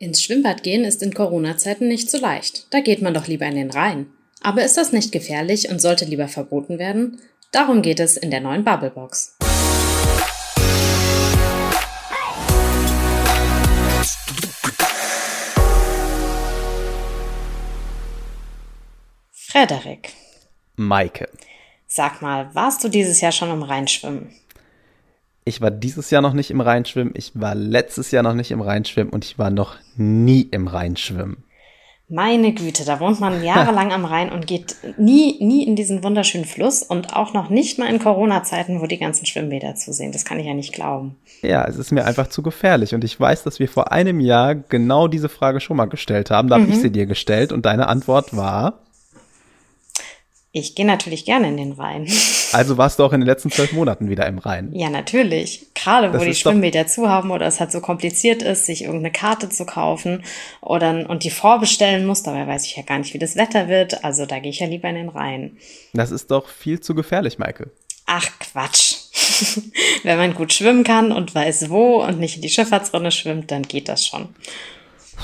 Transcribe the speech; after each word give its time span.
Ins 0.00 0.24
Schwimmbad 0.24 0.64
gehen 0.64 0.84
ist 0.84 1.04
in 1.04 1.14
Corona-Zeiten 1.14 1.86
nicht 1.86 2.10
so 2.10 2.18
leicht. 2.18 2.66
Da 2.70 2.80
geht 2.80 3.00
man 3.00 3.14
doch 3.14 3.28
lieber 3.28 3.46
in 3.46 3.54
den 3.54 3.70
Rhein. 3.70 4.06
Aber 4.40 4.64
ist 4.64 4.76
das 4.76 4.92
nicht 4.92 5.12
gefährlich 5.12 5.68
und 5.68 5.80
sollte 5.80 6.04
lieber 6.04 6.26
verboten 6.26 6.80
werden? 6.80 7.20
Darum 7.52 7.80
geht 7.80 8.00
es 8.00 8.16
in 8.16 8.32
der 8.32 8.40
neuen 8.40 8.64
Bubblebox. 8.64 9.36
Frederik. 19.30 20.12
Maike. 20.74 21.28
Sag 21.86 22.20
mal, 22.20 22.52
warst 22.56 22.82
du 22.82 22.88
dieses 22.88 23.20
Jahr 23.20 23.30
schon 23.30 23.52
im 23.52 23.62
Rhein 23.62 23.86
schwimmen? 23.86 24.34
Ich 25.46 25.60
war 25.60 25.70
dieses 25.70 26.10
Jahr 26.10 26.22
noch 26.22 26.32
nicht 26.32 26.50
im 26.50 26.62
Rheinschwimmen, 26.62 27.12
ich 27.16 27.32
war 27.34 27.54
letztes 27.54 28.10
Jahr 28.10 28.22
noch 28.22 28.32
nicht 28.32 28.50
im 28.50 28.62
Rheinschwimmen 28.62 29.12
und 29.12 29.26
ich 29.26 29.38
war 29.38 29.50
noch 29.50 29.76
nie 29.96 30.48
im 30.50 30.68
Rheinschwimmen. 30.68 31.44
Meine 32.08 32.52
Güte, 32.52 32.84
da 32.84 33.00
wohnt 33.00 33.18
man 33.18 33.42
jahrelang 33.42 33.90
am 33.90 34.04
Rhein 34.04 34.30
und 34.30 34.46
geht 34.46 34.76
nie, 34.98 35.42
nie 35.42 35.66
in 35.66 35.74
diesen 35.74 36.04
wunderschönen 36.04 36.44
Fluss 36.44 36.82
und 36.82 37.16
auch 37.16 37.32
noch 37.32 37.48
nicht 37.48 37.78
mal 37.78 37.88
in 37.88 37.98
Corona-Zeiten, 37.98 38.80
wo 38.80 38.86
die 38.86 38.98
ganzen 38.98 39.24
Schwimmbäder 39.24 39.74
zu 39.74 39.92
sehen. 39.92 40.12
Das 40.12 40.26
kann 40.26 40.38
ich 40.38 40.46
ja 40.46 40.52
nicht 40.52 40.74
glauben. 40.74 41.16
Ja, 41.40 41.66
es 41.66 41.76
ist 41.76 41.92
mir 41.92 42.04
einfach 42.04 42.28
zu 42.28 42.42
gefährlich 42.42 42.94
und 42.94 43.04
ich 43.04 43.18
weiß, 43.18 43.42
dass 43.42 43.58
wir 43.58 43.68
vor 43.68 43.90
einem 43.90 44.20
Jahr 44.20 44.54
genau 44.54 45.08
diese 45.08 45.30
Frage 45.30 45.60
schon 45.60 45.78
mal 45.78 45.86
gestellt 45.86 46.30
haben. 46.30 46.48
Da 46.48 46.58
mhm. 46.58 46.62
habe 46.62 46.72
ich 46.72 46.80
sie 46.80 46.92
dir 46.92 47.06
gestellt 47.06 47.52
und 47.52 47.64
deine 47.66 47.88
Antwort 47.88 48.36
war? 48.36 48.80
Ich 50.56 50.76
gehe 50.76 50.86
natürlich 50.86 51.24
gerne 51.24 51.48
in 51.48 51.56
den 51.56 51.72
Rhein. 51.72 52.08
Also 52.52 52.78
warst 52.78 53.00
du 53.00 53.04
auch 53.04 53.12
in 53.12 53.20
den 53.20 53.26
letzten 53.26 53.50
zwölf 53.50 53.72
Monaten 53.72 54.08
wieder 54.08 54.28
im 54.28 54.38
Rhein? 54.38 54.70
Ja, 54.72 54.88
natürlich. 54.88 55.66
Gerade 55.74 56.14
wo 56.14 56.22
die 56.22 56.36
Schwimmbäder 56.36 56.86
zu 56.86 57.08
haben 57.08 57.32
oder 57.32 57.46
es 57.48 57.58
halt 57.58 57.72
so 57.72 57.80
kompliziert 57.80 58.44
ist, 58.44 58.66
sich 58.66 58.84
irgendeine 58.84 59.10
Karte 59.10 59.48
zu 59.48 59.66
kaufen 59.66 60.22
oder 60.60 61.10
und 61.10 61.24
die 61.24 61.30
vorbestellen 61.30 62.06
muss. 62.06 62.22
Dabei 62.22 62.46
weiß 62.46 62.66
ich 62.66 62.76
ja 62.76 62.84
gar 62.84 62.98
nicht, 62.98 63.12
wie 63.12 63.18
das 63.18 63.34
Wetter 63.34 63.66
wird. 63.66 64.04
Also 64.04 64.24
da 64.24 64.38
gehe 64.38 64.52
ich 64.52 64.60
ja 64.60 64.68
lieber 64.68 64.88
in 64.88 64.94
den 64.94 65.08
Rhein. 65.08 65.56
Das 65.94 66.12
ist 66.12 66.30
doch 66.30 66.48
viel 66.48 66.78
zu 66.78 66.94
gefährlich, 66.94 67.40
Maike. 67.40 67.72
Ach 68.06 68.28
Quatsch. 68.38 68.94
Wenn 70.04 70.18
man 70.18 70.34
gut 70.34 70.52
schwimmen 70.52 70.84
kann 70.84 71.10
und 71.10 71.34
weiß 71.34 71.70
wo 71.70 72.04
und 72.04 72.20
nicht 72.20 72.36
in 72.36 72.42
die 72.42 72.50
Schifffahrtsrinne 72.50 73.10
schwimmt, 73.10 73.50
dann 73.50 73.62
geht 73.62 73.88
das 73.88 74.06
schon. 74.06 74.28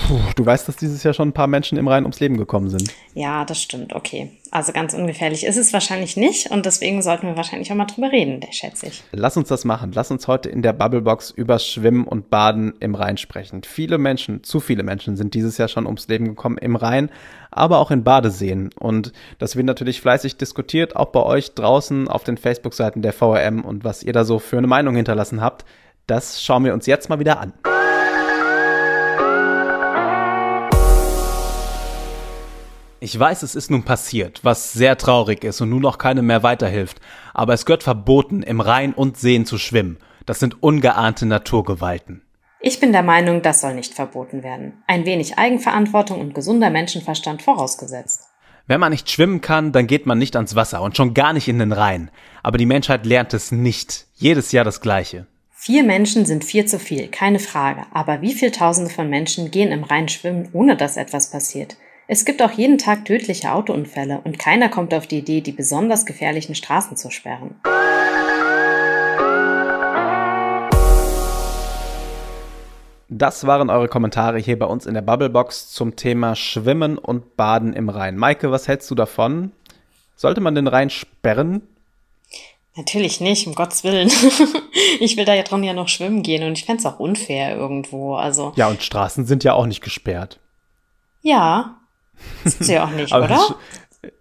Puh, 0.07 0.19
du 0.35 0.45
weißt, 0.45 0.67
dass 0.67 0.77
dieses 0.77 1.03
Jahr 1.03 1.15
schon 1.15 1.29
ein 1.29 1.33
paar 1.33 1.47
Menschen 1.47 1.79
im 1.79 1.89
Rhein 1.89 2.05
ums 2.05 2.21
Leben 2.21 2.37
gekommen 2.37 2.69
sind. 2.69 2.93
Ja, 3.15 3.45
das 3.45 3.61
stimmt, 3.61 3.95
okay. 3.95 4.31
Also 4.51 4.73
ganz 4.73 4.95
ungefährlich 4.95 5.45
ist 5.45 5.57
es 5.57 5.73
wahrscheinlich 5.73 6.17
nicht 6.17 6.51
und 6.51 6.67
deswegen 6.67 7.03
sollten 7.03 7.29
wir 7.29 7.37
wahrscheinlich 7.37 7.71
auch 7.71 7.77
mal 7.77 7.85
drüber 7.85 8.11
reden, 8.11 8.41
schätze 8.51 8.87
ich. 8.87 9.05
Lass 9.13 9.37
uns 9.37 9.49
das 9.49 9.65
machen. 9.65 9.93
Lass 9.95 10.11
uns 10.11 10.27
heute 10.27 10.49
in 10.49 10.63
der 10.63 10.73
Bubblebox 10.73 11.31
über 11.31 11.59
Schwimmen 11.59 12.05
und 12.05 12.31
Baden 12.31 12.75
im 12.81 12.95
Rhein 12.95 13.17
sprechen. 13.17 13.63
Viele 13.63 13.99
Menschen, 13.99 14.43
zu 14.43 14.59
viele 14.59 14.83
Menschen 14.83 15.17
sind 15.17 15.35
dieses 15.35 15.59
Jahr 15.59 15.69
schon 15.69 15.87
ums 15.87 16.09
Leben 16.09 16.27
gekommen 16.27 16.59
im 16.59 16.75
Rhein, 16.77 17.11
aber 17.51 17.79
auch 17.79 17.91
in 17.91 18.03
Badeseen. 18.03 18.71
Und 18.79 19.13
das 19.39 19.55
wird 19.55 19.67
natürlich 19.67 20.01
fleißig 20.01 20.37
diskutiert, 20.37 20.97
auch 20.97 21.13
bei 21.13 21.23
euch 21.23 21.55
draußen 21.55 22.09
auf 22.09 22.25
den 22.25 22.37
Facebook-Seiten 22.37 23.03
der 23.03 23.13
VRM 23.13 23.65
und 23.65 23.85
was 23.85 24.03
ihr 24.03 24.13
da 24.13 24.25
so 24.25 24.39
für 24.39 24.59
eine 24.59 24.67
Meinung 24.67 24.97
hinterlassen 24.97 25.41
habt. 25.41 25.65
Das 26.07 26.43
schauen 26.43 26.65
wir 26.65 26.75
uns 26.75 26.87
jetzt 26.87 27.09
mal 27.09 27.21
wieder 27.21 27.39
an. 27.39 27.53
Ich 33.03 33.19
weiß, 33.19 33.43
es 33.43 33.55
ist 33.55 33.71
nun 33.71 33.83
passiert, 33.83 34.41
was 34.43 34.75
sehr 34.75 34.99
traurig 34.99 35.43
ist 35.43 35.63
und 35.63 35.71
nun 35.71 35.81
noch 35.81 35.97
keinem 35.97 36.27
mehr 36.27 36.43
weiterhilft, 36.43 37.01
aber 37.33 37.55
es 37.55 37.65
gehört 37.65 37.83
verboten, 37.83 38.43
im 38.43 38.61
Rhein 38.61 38.93
und 38.93 39.17
Seen 39.17 39.47
zu 39.47 39.57
schwimmen. 39.57 39.97
Das 40.27 40.39
sind 40.39 40.63
ungeahnte 40.63 41.25
Naturgewalten. 41.25 42.21
Ich 42.61 42.79
bin 42.79 42.93
der 42.93 43.03
Meinung, 43.03 43.41
das 43.41 43.63
soll 43.63 43.75
nicht 43.75 43.95
verboten 43.95 44.43
werden. 44.43 44.83
Ein 44.87 45.07
wenig 45.07 45.39
Eigenverantwortung 45.39 46.21
und 46.21 46.35
gesunder 46.35 46.69
Menschenverstand 46.69 47.41
vorausgesetzt. 47.41 48.25
Wenn 48.67 48.81
man 48.81 48.93
nicht 48.93 49.11
schwimmen 49.11 49.41
kann, 49.41 49.73
dann 49.73 49.87
geht 49.87 50.05
man 50.05 50.19
nicht 50.19 50.37
ans 50.37 50.55
Wasser 50.55 50.83
und 50.83 50.95
schon 50.95 51.15
gar 51.15 51.33
nicht 51.33 51.49
in 51.49 51.59
den 51.59 51.73
Rhein. 51.73 52.11
Aber 52.43 52.59
die 52.59 52.67
Menschheit 52.67 53.07
lernt 53.07 53.33
es 53.33 53.51
nicht. 53.51 54.09
Jedes 54.15 54.53
Jahr 54.53 54.65
das 54.65 54.83
Gleiche. 54.83 55.27
Vier 55.53 55.85
Menschen 55.85 56.27
sind 56.27 56.45
vier 56.45 56.67
zu 56.67 56.79
viel, 56.79 57.09
keine 57.09 57.39
Frage. 57.39 57.87
Aber 57.95 58.21
wie 58.21 58.35
viele 58.35 58.53
Tausende 58.53 58.91
von 58.91 59.09
Menschen 59.09 59.51
gehen 59.51 59.73
im 59.73 59.85
Rhein 59.85 60.09
schwimmen, 60.09 60.51
ohne 60.53 60.77
dass 60.77 60.99
etwas 60.99 61.31
passiert? 61.31 61.79
Es 62.13 62.25
gibt 62.25 62.43
auch 62.43 62.51
jeden 62.51 62.77
Tag 62.77 63.05
tödliche 63.05 63.53
Autounfälle 63.53 64.21
und 64.25 64.37
keiner 64.37 64.69
kommt 64.69 64.93
auf 64.95 65.07
die 65.07 65.19
Idee, 65.19 65.43
die 65.43 65.53
besonders 65.53 66.05
gefährlichen 66.05 66.57
Straßen 66.57 66.97
zu 66.97 67.09
sperren. 67.09 67.55
Das 73.09 73.47
waren 73.47 73.71
eure 73.71 73.87
Kommentare 73.87 74.41
hier 74.41 74.59
bei 74.59 74.67
uns 74.67 74.87
in 74.87 74.95
der 74.95 75.03
Bubblebox 75.03 75.71
zum 75.71 75.95
Thema 75.95 76.35
Schwimmen 76.35 76.99
und 76.99 77.37
Baden 77.37 77.75
im 77.75 77.89
Rhein. 77.89 78.17
Maike, 78.17 78.51
was 78.51 78.67
hältst 78.67 78.91
du 78.91 78.97
davon? 78.97 79.53
Sollte 80.17 80.41
man 80.41 80.57
den 80.57 80.67
Rhein 80.67 80.91
sperren? 80.91 81.63
Natürlich 82.75 83.21
nicht, 83.21 83.47
um 83.47 83.55
Gottes 83.55 83.85
Willen. 83.85 84.11
ich 84.99 85.17
will 85.17 85.27
da 85.27 85.35
ja 85.35 85.45
dran 85.45 85.63
ja 85.63 85.75
noch 85.75 85.87
schwimmen 85.87 86.25
gehen 86.25 86.43
und 86.43 86.59
ich 86.59 86.65
fände 86.65 86.81
es 86.81 86.87
auch 86.87 86.99
unfair 86.99 87.55
irgendwo. 87.55 88.17
Also. 88.17 88.53
Ja, 88.57 88.67
und 88.67 88.83
Straßen 88.83 89.27
sind 89.27 89.45
ja 89.45 89.53
auch 89.53 89.67
nicht 89.67 89.81
gesperrt. 89.81 90.41
Ja, 91.23 91.77
sind 92.45 92.65
sie 92.65 92.79
auch 92.79 92.91
nicht, 92.91 93.15
oder? 93.15 93.35
Ist, 93.35 93.55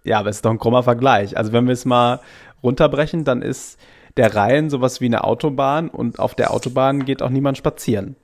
ja, 0.04 0.18
aber 0.18 0.30
es 0.30 0.36
ist 0.36 0.44
doch 0.44 0.50
ein 0.50 0.58
krummer 0.58 0.82
Vergleich. 0.82 1.36
Also 1.36 1.52
wenn 1.52 1.66
wir 1.66 1.72
es 1.72 1.84
mal 1.84 2.20
runterbrechen, 2.62 3.24
dann 3.24 3.42
ist 3.42 3.78
der 4.16 4.34
Rhein 4.34 4.70
sowas 4.70 5.00
wie 5.00 5.06
eine 5.06 5.24
Autobahn 5.24 5.88
und 5.88 6.18
auf 6.18 6.34
der 6.34 6.52
Autobahn 6.52 7.04
geht 7.04 7.22
auch 7.22 7.30
niemand 7.30 7.58
spazieren. 7.58 8.16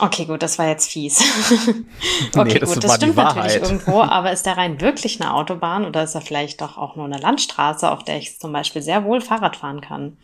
Okay, 0.00 0.24
gut, 0.24 0.42
das 0.42 0.58
war 0.58 0.66
jetzt 0.66 0.90
fies. 0.90 1.20
okay, 2.34 2.54
nee, 2.54 2.58
das 2.58 2.74
gut, 2.74 2.82
das 2.82 2.96
stimmt 2.96 3.16
natürlich 3.16 3.54
irgendwo, 3.54 4.02
aber 4.02 4.32
ist 4.32 4.46
der 4.46 4.56
Rhein 4.56 4.80
wirklich 4.80 5.20
eine 5.20 5.32
Autobahn 5.32 5.84
oder 5.84 6.02
ist 6.02 6.16
er 6.16 6.20
vielleicht 6.20 6.60
doch 6.60 6.76
auch 6.76 6.96
nur 6.96 7.04
eine 7.04 7.18
Landstraße, 7.18 7.88
auf 7.88 8.02
der 8.02 8.18
ich 8.18 8.40
zum 8.40 8.52
Beispiel 8.52 8.82
sehr 8.82 9.04
wohl 9.04 9.20
Fahrrad 9.20 9.56
fahren 9.56 9.80
kann? 9.80 10.18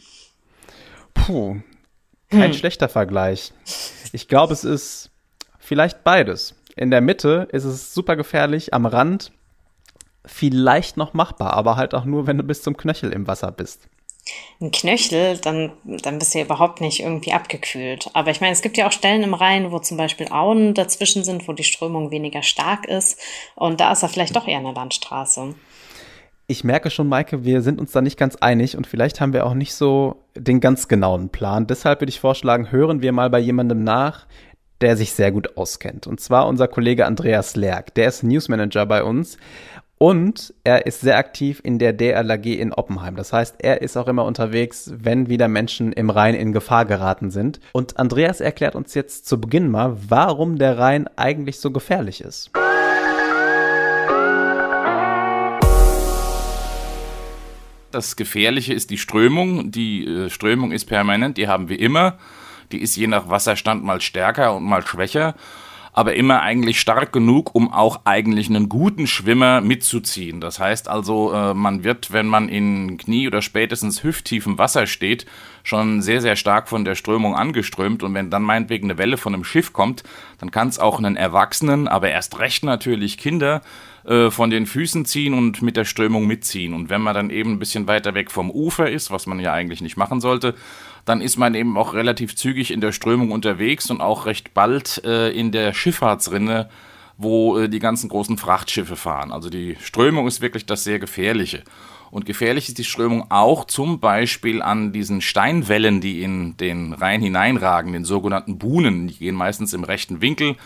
Puh, 1.12 1.60
kein 2.28 2.50
hm. 2.50 2.54
schlechter 2.54 2.88
Vergleich. 2.88 3.52
Ich 4.12 4.26
glaube, 4.26 4.52
es 4.52 4.64
ist 4.64 5.10
vielleicht 5.58 6.02
beides. 6.02 6.56
In 6.76 6.90
der 6.90 7.00
Mitte 7.00 7.48
ist 7.52 7.64
es 7.64 7.94
super 7.94 8.16
gefährlich, 8.16 8.74
am 8.74 8.86
Rand 8.86 9.32
vielleicht 10.26 10.96
noch 10.96 11.14
machbar, 11.14 11.54
aber 11.54 11.76
halt 11.76 11.94
auch 11.94 12.04
nur, 12.04 12.26
wenn 12.26 12.38
du 12.38 12.44
bis 12.44 12.62
zum 12.62 12.76
Knöchel 12.76 13.12
im 13.12 13.26
Wasser 13.26 13.52
bist. 13.52 13.88
Ein 14.58 14.70
Knöchel, 14.70 15.36
dann, 15.36 15.72
dann 15.84 16.18
bist 16.18 16.34
du 16.34 16.38
ja 16.38 16.44
überhaupt 16.46 16.80
nicht 16.80 17.00
irgendwie 17.00 17.34
abgekühlt. 17.34 18.08
Aber 18.14 18.30
ich 18.30 18.40
meine, 18.40 18.54
es 18.54 18.62
gibt 18.62 18.78
ja 18.78 18.86
auch 18.86 18.92
Stellen 18.92 19.22
im 19.22 19.34
Rhein, 19.34 19.70
wo 19.70 19.78
zum 19.80 19.98
Beispiel 19.98 20.28
Auen 20.28 20.72
dazwischen 20.72 21.24
sind, 21.24 21.46
wo 21.46 21.52
die 21.52 21.64
Strömung 21.64 22.10
weniger 22.10 22.42
stark 22.42 22.86
ist. 22.86 23.20
Und 23.54 23.80
da 23.80 23.92
ist 23.92 24.02
er 24.02 24.08
vielleicht 24.08 24.34
doch 24.34 24.48
eher 24.48 24.58
eine 24.58 24.72
Landstraße. 24.72 25.54
Ich 26.46 26.64
merke 26.64 26.90
schon, 26.90 27.08
Maike, 27.08 27.44
wir 27.44 27.60
sind 27.60 27.80
uns 27.80 27.92
da 27.92 28.00
nicht 28.00 28.18
ganz 28.18 28.36
einig 28.36 28.76
und 28.76 28.86
vielleicht 28.86 29.20
haben 29.20 29.32
wir 29.32 29.46
auch 29.46 29.54
nicht 29.54 29.74
so 29.74 30.24
den 30.34 30.60
ganz 30.60 30.88
genauen 30.88 31.30
Plan. 31.30 31.66
Deshalb 31.66 32.00
würde 32.00 32.10
ich 32.10 32.20
vorschlagen, 32.20 32.70
hören 32.70 33.02
wir 33.02 33.12
mal 33.12 33.30
bei 33.30 33.38
jemandem 33.38 33.82
nach, 33.82 34.26
der 34.84 34.98
sich 34.98 35.14
sehr 35.14 35.32
gut 35.32 35.56
auskennt. 35.56 36.06
Und 36.06 36.20
zwar 36.20 36.46
unser 36.46 36.68
Kollege 36.68 37.06
Andreas 37.06 37.56
Lerck. 37.56 37.94
Der 37.94 38.06
ist 38.06 38.22
Newsmanager 38.22 38.84
bei 38.84 39.02
uns. 39.02 39.38
Und 39.96 40.52
er 40.62 40.84
ist 40.84 41.00
sehr 41.00 41.16
aktiv 41.16 41.62
in 41.64 41.78
der 41.78 41.94
DLAG 41.94 42.44
in 42.44 42.70
Oppenheim. 42.70 43.16
Das 43.16 43.32
heißt, 43.32 43.56
er 43.60 43.80
ist 43.80 43.96
auch 43.96 44.08
immer 44.08 44.26
unterwegs, 44.26 44.92
wenn 44.94 45.30
wieder 45.30 45.48
Menschen 45.48 45.94
im 45.94 46.10
Rhein 46.10 46.34
in 46.34 46.52
Gefahr 46.52 46.84
geraten 46.84 47.30
sind. 47.30 47.60
Und 47.72 47.98
Andreas 47.98 48.42
erklärt 48.42 48.74
uns 48.74 48.92
jetzt 48.92 49.26
zu 49.26 49.40
Beginn 49.40 49.70
mal, 49.70 49.96
warum 50.06 50.58
der 50.58 50.76
Rhein 50.76 51.08
eigentlich 51.16 51.60
so 51.60 51.70
gefährlich 51.70 52.20
ist. 52.20 52.50
Das 57.90 58.16
Gefährliche 58.16 58.74
ist 58.74 58.90
die 58.90 58.98
Strömung. 58.98 59.70
Die 59.70 60.04
äh, 60.06 60.28
Strömung 60.28 60.72
ist 60.72 60.84
permanent, 60.84 61.38
die 61.38 61.48
haben 61.48 61.70
wir 61.70 61.80
immer. 61.80 62.18
Die 62.74 62.82
ist 62.82 62.96
je 62.96 63.06
nach 63.06 63.28
Wasserstand 63.28 63.84
mal 63.84 64.00
stärker 64.00 64.56
und 64.56 64.64
mal 64.64 64.84
schwächer, 64.84 65.36
aber 65.92 66.16
immer 66.16 66.42
eigentlich 66.42 66.80
stark 66.80 67.12
genug, 67.12 67.54
um 67.54 67.72
auch 67.72 68.00
eigentlich 68.04 68.48
einen 68.48 68.68
guten 68.68 69.06
Schwimmer 69.06 69.60
mitzuziehen. 69.60 70.40
Das 70.40 70.58
heißt 70.58 70.88
also, 70.88 71.32
äh, 71.32 71.54
man 71.54 71.84
wird, 71.84 72.12
wenn 72.12 72.26
man 72.26 72.48
in 72.48 72.96
Knie- 72.96 73.28
oder 73.28 73.42
spätestens 73.42 74.02
hüfttiefem 74.02 74.58
Wasser 74.58 74.88
steht, 74.88 75.24
schon 75.62 76.02
sehr, 76.02 76.20
sehr 76.20 76.34
stark 76.34 76.68
von 76.68 76.84
der 76.84 76.96
Strömung 76.96 77.36
angeströmt. 77.36 78.02
Und 78.02 78.12
wenn 78.14 78.28
dann 78.28 78.42
meinetwegen 78.42 78.90
eine 78.90 78.98
Welle 78.98 79.18
von 79.18 79.34
einem 79.34 79.44
Schiff 79.44 79.72
kommt, 79.72 80.02
dann 80.38 80.50
kann 80.50 80.66
es 80.66 80.80
auch 80.80 80.98
einen 80.98 81.14
Erwachsenen, 81.14 81.86
aber 81.86 82.10
erst 82.10 82.40
recht 82.40 82.64
natürlich 82.64 83.18
Kinder, 83.18 83.62
äh, 84.04 84.32
von 84.32 84.50
den 84.50 84.66
Füßen 84.66 85.06
ziehen 85.06 85.32
und 85.32 85.62
mit 85.62 85.76
der 85.76 85.84
Strömung 85.84 86.26
mitziehen. 86.26 86.74
Und 86.74 86.90
wenn 86.90 87.00
man 87.00 87.14
dann 87.14 87.30
eben 87.30 87.52
ein 87.52 87.58
bisschen 87.60 87.86
weiter 87.86 88.14
weg 88.14 88.32
vom 88.32 88.50
Ufer 88.50 88.90
ist, 88.90 89.12
was 89.12 89.26
man 89.26 89.38
ja 89.38 89.52
eigentlich 89.52 89.80
nicht 89.80 89.96
machen 89.96 90.20
sollte, 90.20 90.54
dann 91.04 91.20
ist 91.20 91.36
man 91.36 91.54
eben 91.54 91.76
auch 91.76 91.94
relativ 91.94 92.36
zügig 92.36 92.70
in 92.70 92.80
der 92.80 92.92
Strömung 92.92 93.30
unterwegs 93.30 93.90
und 93.90 94.00
auch 94.00 94.26
recht 94.26 94.54
bald 94.54 95.04
äh, 95.04 95.30
in 95.30 95.52
der 95.52 95.74
Schifffahrtsrinne 95.74 96.68
wo 97.16 97.58
äh, 97.58 97.68
die 97.68 97.78
ganzen 97.78 98.08
großen 98.08 98.38
Frachtschiffe 98.38 98.96
fahren. 98.96 99.32
Also 99.32 99.50
die 99.50 99.76
Strömung 99.80 100.26
ist 100.26 100.40
wirklich 100.40 100.66
das 100.66 100.84
sehr 100.84 100.98
gefährliche. 100.98 101.62
Und 102.10 102.26
gefährlich 102.26 102.68
ist 102.68 102.78
die 102.78 102.84
Strömung 102.84 103.30
auch 103.30 103.64
zum 103.64 103.98
Beispiel 103.98 104.62
an 104.62 104.92
diesen 104.92 105.20
Steinwellen, 105.20 106.00
die 106.00 106.22
in 106.22 106.56
den 106.56 106.92
Rhein 106.92 107.20
hineinragen, 107.20 107.92
den 107.92 108.04
sogenannten 108.04 108.58
Buhnen. 108.58 109.08
Die 109.08 109.14
gehen 109.14 109.34
meistens 109.34 109.72
im 109.72 109.84
rechten 109.84 110.20
Winkel 110.20 110.56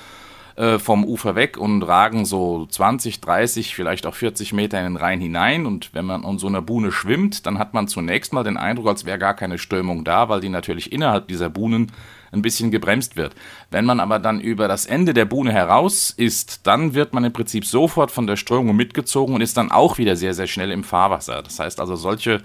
äh, 0.59 0.81
vom 0.81 1.05
Ufer 1.05 1.37
weg 1.37 1.57
und 1.57 1.85
ragen 1.85 2.25
so 2.25 2.67
20, 2.67 3.21
30, 3.21 3.77
vielleicht 3.77 4.07
auch 4.07 4.15
40 4.17 4.53
Meter 4.53 4.79
in 4.79 4.95
den 4.95 4.97
Rhein 4.97 5.21
hinein. 5.21 5.67
Und 5.67 5.95
wenn 5.95 6.05
man 6.05 6.25
an 6.25 6.39
so 6.39 6.49
einer 6.49 6.63
Buhne 6.63 6.91
schwimmt, 6.91 7.47
dann 7.47 7.61
hat 7.61 7.75
man 7.75 7.87
zunächst 7.87 8.33
mal 8.33 8.43
den 8.43 8.57
Eindruck, 8.57 8.89
als 8.89 9.05
wäre 9.05 9.21
gar 9.21 9.35
keine 9.35 9.59
Strömung 9.59 10.03
da, 10.03 10.29
weil 10.29 10.41
die 10.41 10.49
natürlich 10.49 10.91
innerhalb 10.91 11.29
dieser 11.29 11.49
Buhnen 11.49 11.93
ein 12.33 12.43
bisschen 12.43 12.73
gebremst 12.73 13.17
wird. 13.17 13.37
Wenn 13.71 13.85
man 13.85 14.01
aber 14.01 14.19
dann 14.19 14.41
über 14.41 14.67
das 14.67 14.85
Ende 14.85 15.15
der 15.15 15.27
Buhne 15.27 15.53
heraus 15.53 16.11
ist, 16.11 16.67
dann 16.67 16.93
wird 16.93 17.15
man 17.15 17.23
im 17.23 17.33
Prinzip 17.33 17.65
sofort 17.65 18.11
von 18.11 18.27
der 18.27 18.35
Strömung 18.35 18.75
mitgezogen 18.75 19.37
und 19.37 19.43
ist 19.43 19.57
dann 19.57 19.71
auch 19.71 19.97
wieder 19.97 20.17
sehr, 20.17 20.35
sehr 20.35 20.49
schnell 20.49 20.73
im 20.73 20.83
Fahrwasser. 20.83 21.41
Das 21.41 21.61
heißt 21.61 21.79
also, 21.79 21.95
solche, 21.95 22.43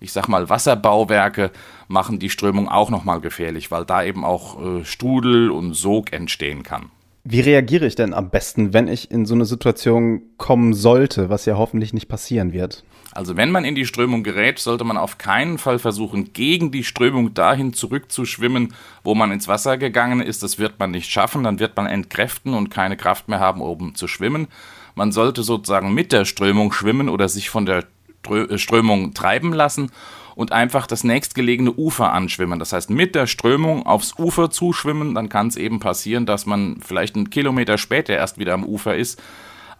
ich 0.00 0.12
sag 0.12 0.28
mal, 0.28 0.48
Wasserbauwerke 0.48 1.50
machen 1.88 2.18
die 2.18 2.30
Strömung 2.30 2.70
auch 2.70 2.88
nochmal 2.88 3.20
gefährlich, 3.20 3.70
weil 3.70 3.84
da 3.84 4.02
eben 4.02 4.24
auch 4.24 4.58
äh, 4.64 4.84
Strudel 4.86 5.50
und 5.50 5.74
Sog 5.74 6.14
entstehen 6.14 6.62
kann. 6.62 6.90
Wie 7.22 7.40
reagiere 7.40 7.86
ich 7.86 7.96
denn 7.96 8.14
am 8.14 8.30
besten, 8.30 8.72
wenn 8.72 8.88
ich 8.88 9.10
in 9.10 9.26
so 9.26 9.34
eine 9.34 9.44
Situation 9.44 10.22
kommen 10.38 10.72
sollte, 10.72 11.28
was 11.28 11.44
ja 11.44 11.58
hoffentlich 11.58 11.92
nicht 11.92 12.08
passieren 12.08 12.54
wird? 12.54 12.82
Also 13.12 13.36
wenn 13.36 13.50
man 13.50 13.64
in 13.64 13.74
die 13.74 13.84
Strömung 13.84 14.22
gerät, 14.22 14.58
sollte 14.58 14.84
man 14.84 14.96
auf 14.96 15.18
keinen 15.18 15.58
Fall 15.58 15.78
versuchen, 15.78 16.32
gegen 16.32 16.70
die 16.70 16.84
Strömung 16.84 17.34
dahin 17.34 17.74
zurückzuschwimmen, 17.74 18.72
wo 19.04 19.14
man 19.14 19.32
ins 19.32 19.48
Wasser 19.48 19.76
gegangen 19.76 20.20
ist. 20.20 20.42
Das 20.42 20.58
wird 20.58 20.78
man 20.78 20.92
nicht 20.92 21.10
schaffen, 21.10 21.44
dann 21.44 21.58
wird 21.58 21.76
man 21.76 21.86
entkräften 21.86 22.54
und 22.54 22.70
keine 22.70 22.96
Kraft 22.96 23.28
mehr 23.28 23.40
haben, 23.40 23.60
oben 23.60 23.94
zu 23.94 24.06
schwimmen. 24.08 24.46
Man 24.94 25.12
sollte 25.12 25.42
sozusagen 25.42 25.92
mit 25.92 26.12
der 26.12 26.24
Strömung 26.24 26.72
schwimmen 26.72 27.08
oder 27.10 27.28
sich 27.28 27.50
von 27.50 27.66
der 27.66 27.84
äh, 28.30 28.56
Strömung 28.56 29.12
treiben 29.12 29.52
lassen 29.52 29.90
und 30.34 30.52
einfach 30.52 30.86
das 30.86 31.04
nächstgelegene 31.04 31.72
Ufer 31.72 32.12
anschwimmen. 32.12 32.58
Das 32.58 32.72
heißt, 32.72 32.90
mit 32.90 33.14
der 33.14 33.26
Strömung 33.26 33.86
aufs 33.86 34.18
Ufer 34.18 34.50
zuschwimmen, 34.50 35.14
dann 35.14 35.28
kann 35.28 35.48
es 35.48 35.56
eben 35.56 35.80
passieren, 35.80 36.26
dass 36.26 36.46
man 36.46 36.80
vielleicht 36.80 37.16
einen 37.16 37.30
Kilometer 37.30 37.78
später 37.78 38.14
erst 38.14 38.38
wieder 38.38 38.54
am 38.54 38.64
Ufer 38.64 38.96
ist 38.96 39.20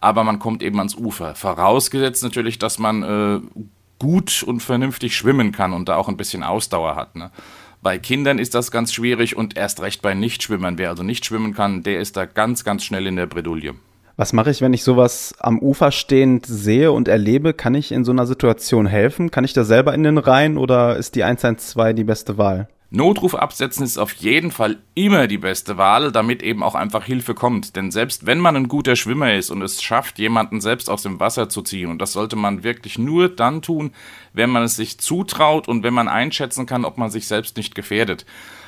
aber 0.01 0.23
man 0.23 0.39
kommt 0.39 0.63
eben 0.63 0.79
ans 0.79 0.95
Ufer. 0.95 1.35
Vorausgesetzt 1.35 2.23
natürlich, 2.23 2.57
dass 2.57 2.79
man 2.79 3.03
äh, 3.03 3.39
gut 3.99 4.43
und 4.43 4.61
vernünftig 4.61 5.15
schwimmen 5.15 5.51
kann 5.51 5.73
und 5.73 5.87
da 5.87 5.95
auch 5.95 6.09
ein 6.09 6.17
bisschen 6.17 6.43
Ausdauer 6.43 6.95
hat. 6.95 7.15
Ne? 7.15 7.31
Bei 7.83 7.99
Kindern 7.99 8.39
ist 8.39 8.55
das 8.55 8.71
ganz 8.71 8.93
schwierig 8.93 9.37
und 9.37 9.55
erst 9.55 9.81
recht 9.81 10.01
bei 10.01 10.15
Nichtschwimmern. 10.15 10.79
Wer 10.79 10.89
also 10.89 11.03
nicht 11.03 11.25
schwimmen 11.25 11.53
kann, 11.53 11.83
der 11.83 11.99
ist 11.99 12.17
da 12.17 12.25
ganz, 12.25 12.63
ganz 12.63 12.83
schnell 12.83 13.05
in 13.07 13.15
der 13.15 13.27
Bredouille. 13.27 13.75
Was 14.21 14.33
mache 14.33 14.51
ich, 14.51 14.61
wenn 14.61 14.71
ich 14.71 14.83
sowas 14.83 15.33
am 15.39 15.57
Ufer 15.57 15.91
stehend 15.91 16.45
sehe 16.45 16.91
und 16.91 17.07
erlebe? 17.07 17.55
Kann 17.55 17.73
ich 17.73 17.91
in 17.91 18.05
so 18.05 18.11
einer 18.11 18.27
Situation 18.27 18.85
helfen? 18.85 19.31
Kann 19.31 19.45
ich 19.45 19.53
da 19.53 19.63
selber 19.63 19.95
in 19.95 20.03
den 20.03 20.19
Rhein 20.19 20.59
oder 20.59 20.95
ist 20.95 21.15
die 21.15 21.23
112 21.23 21.95
die 21.95 22.03
beste 22.03 22.37
Wahl? 22.37 22.69
Notruf 22.91 23.33
absetzen 23.33 23.83
ist 23.83 23.97
auf 23.97 24.13
jeden 24.13 24.51
Fall 24.51 24.77
immer 24.93 25.25
die 25.25 25.39
beste 25.39 25.79
Wahl, 25.79 26.11
damit 26.11 26.43
eben 26.43 26.61
auch 26.61 26.75
einfach 26.75 27.03
Hilfe 27.03 27.33
kommt. 27.33 27.75
Denn 27.75 27.89
selbst 27.89 28.27
wenn 28.27 28.37
man 28.37 28.55
ein 28.55 28.67
guter 28.67 28.95
Schwimmer 28.95 29.33
ist 29.33 29.49
und 29.49 29.63
es 29.63 29.81
schafft, 29.81 30.19
jemanden 30.19 30.61
selbst 30.61 30.87
aus 30.87 31.01
dem 31.01 31.19
Wasser 31.19 31.49
zu 31.49 31.63
ziehen, 31.63 31.89
und 31.89 31.99
das 31.99 32.13
sollte 32.13 32.35
man 32.35 32.63
wirklich 32.63 32.99
nur 32.99 33.27
dann 33.27 33.63
tun, 33.63 33.91
wenn 34.33 34.51
man 34.51 34.61
es 34.61 34.75
sich 34.75 34.99
zutraut 34.99 35.67
und 35.67 35.81
wenn 35.81 35.95
man 35.95 36.07
einschätzen 36.07 36.67
kann, 36.67 36.85
ob 36.85 36.99
man 36.99 37.09
sich 37.09 37.27
selbst 37.27 37.57
nicht 37.57 37.73
gefährdet, 37.73 38.27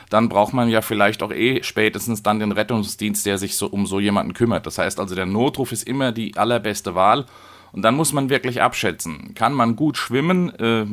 dann 0.10 0.30
braucht 0.30 0.54
man 0.54 0.70
ja 0.70 0.82
vielleicht 0.82 1.24
auch 1.24 1.32
eh 1.32 1.64
spätestens 1.64 2.24
dann 2.24 2.40
den 2.40 2.52
Rettungsdienst, 2.52 3.26
der 3.26 3.38
sich 3.38 3.56
so 3.56 3.68
um 3.68 3.86
so 3.86 4.00
jemanden 4.00 4.34
kümmert. 4.34 4.66
Das 4.66 4.78
heißt 4.78 5.00
also, 5.00 5.16
der 5.16 5.26
Notruf 5.26 5.72
ist 5.72 5.88
immer 5.88 6.12
die 6.12 6.38
allerbeste 6.38 6.96
Wahl. 6.96 7.26
Und 7.72 7.82
dann 7.82 7.96
muss 7.96 8.14
man 8.14 8.30
wirklich 8.30 8.62
abschätzen. 8.62 9.34
Kann 9.34 9.54
man 9.54 9.76
gut 9.76 9.98
schwimmen? 9.98 10.54
Äh, 10.60 10.86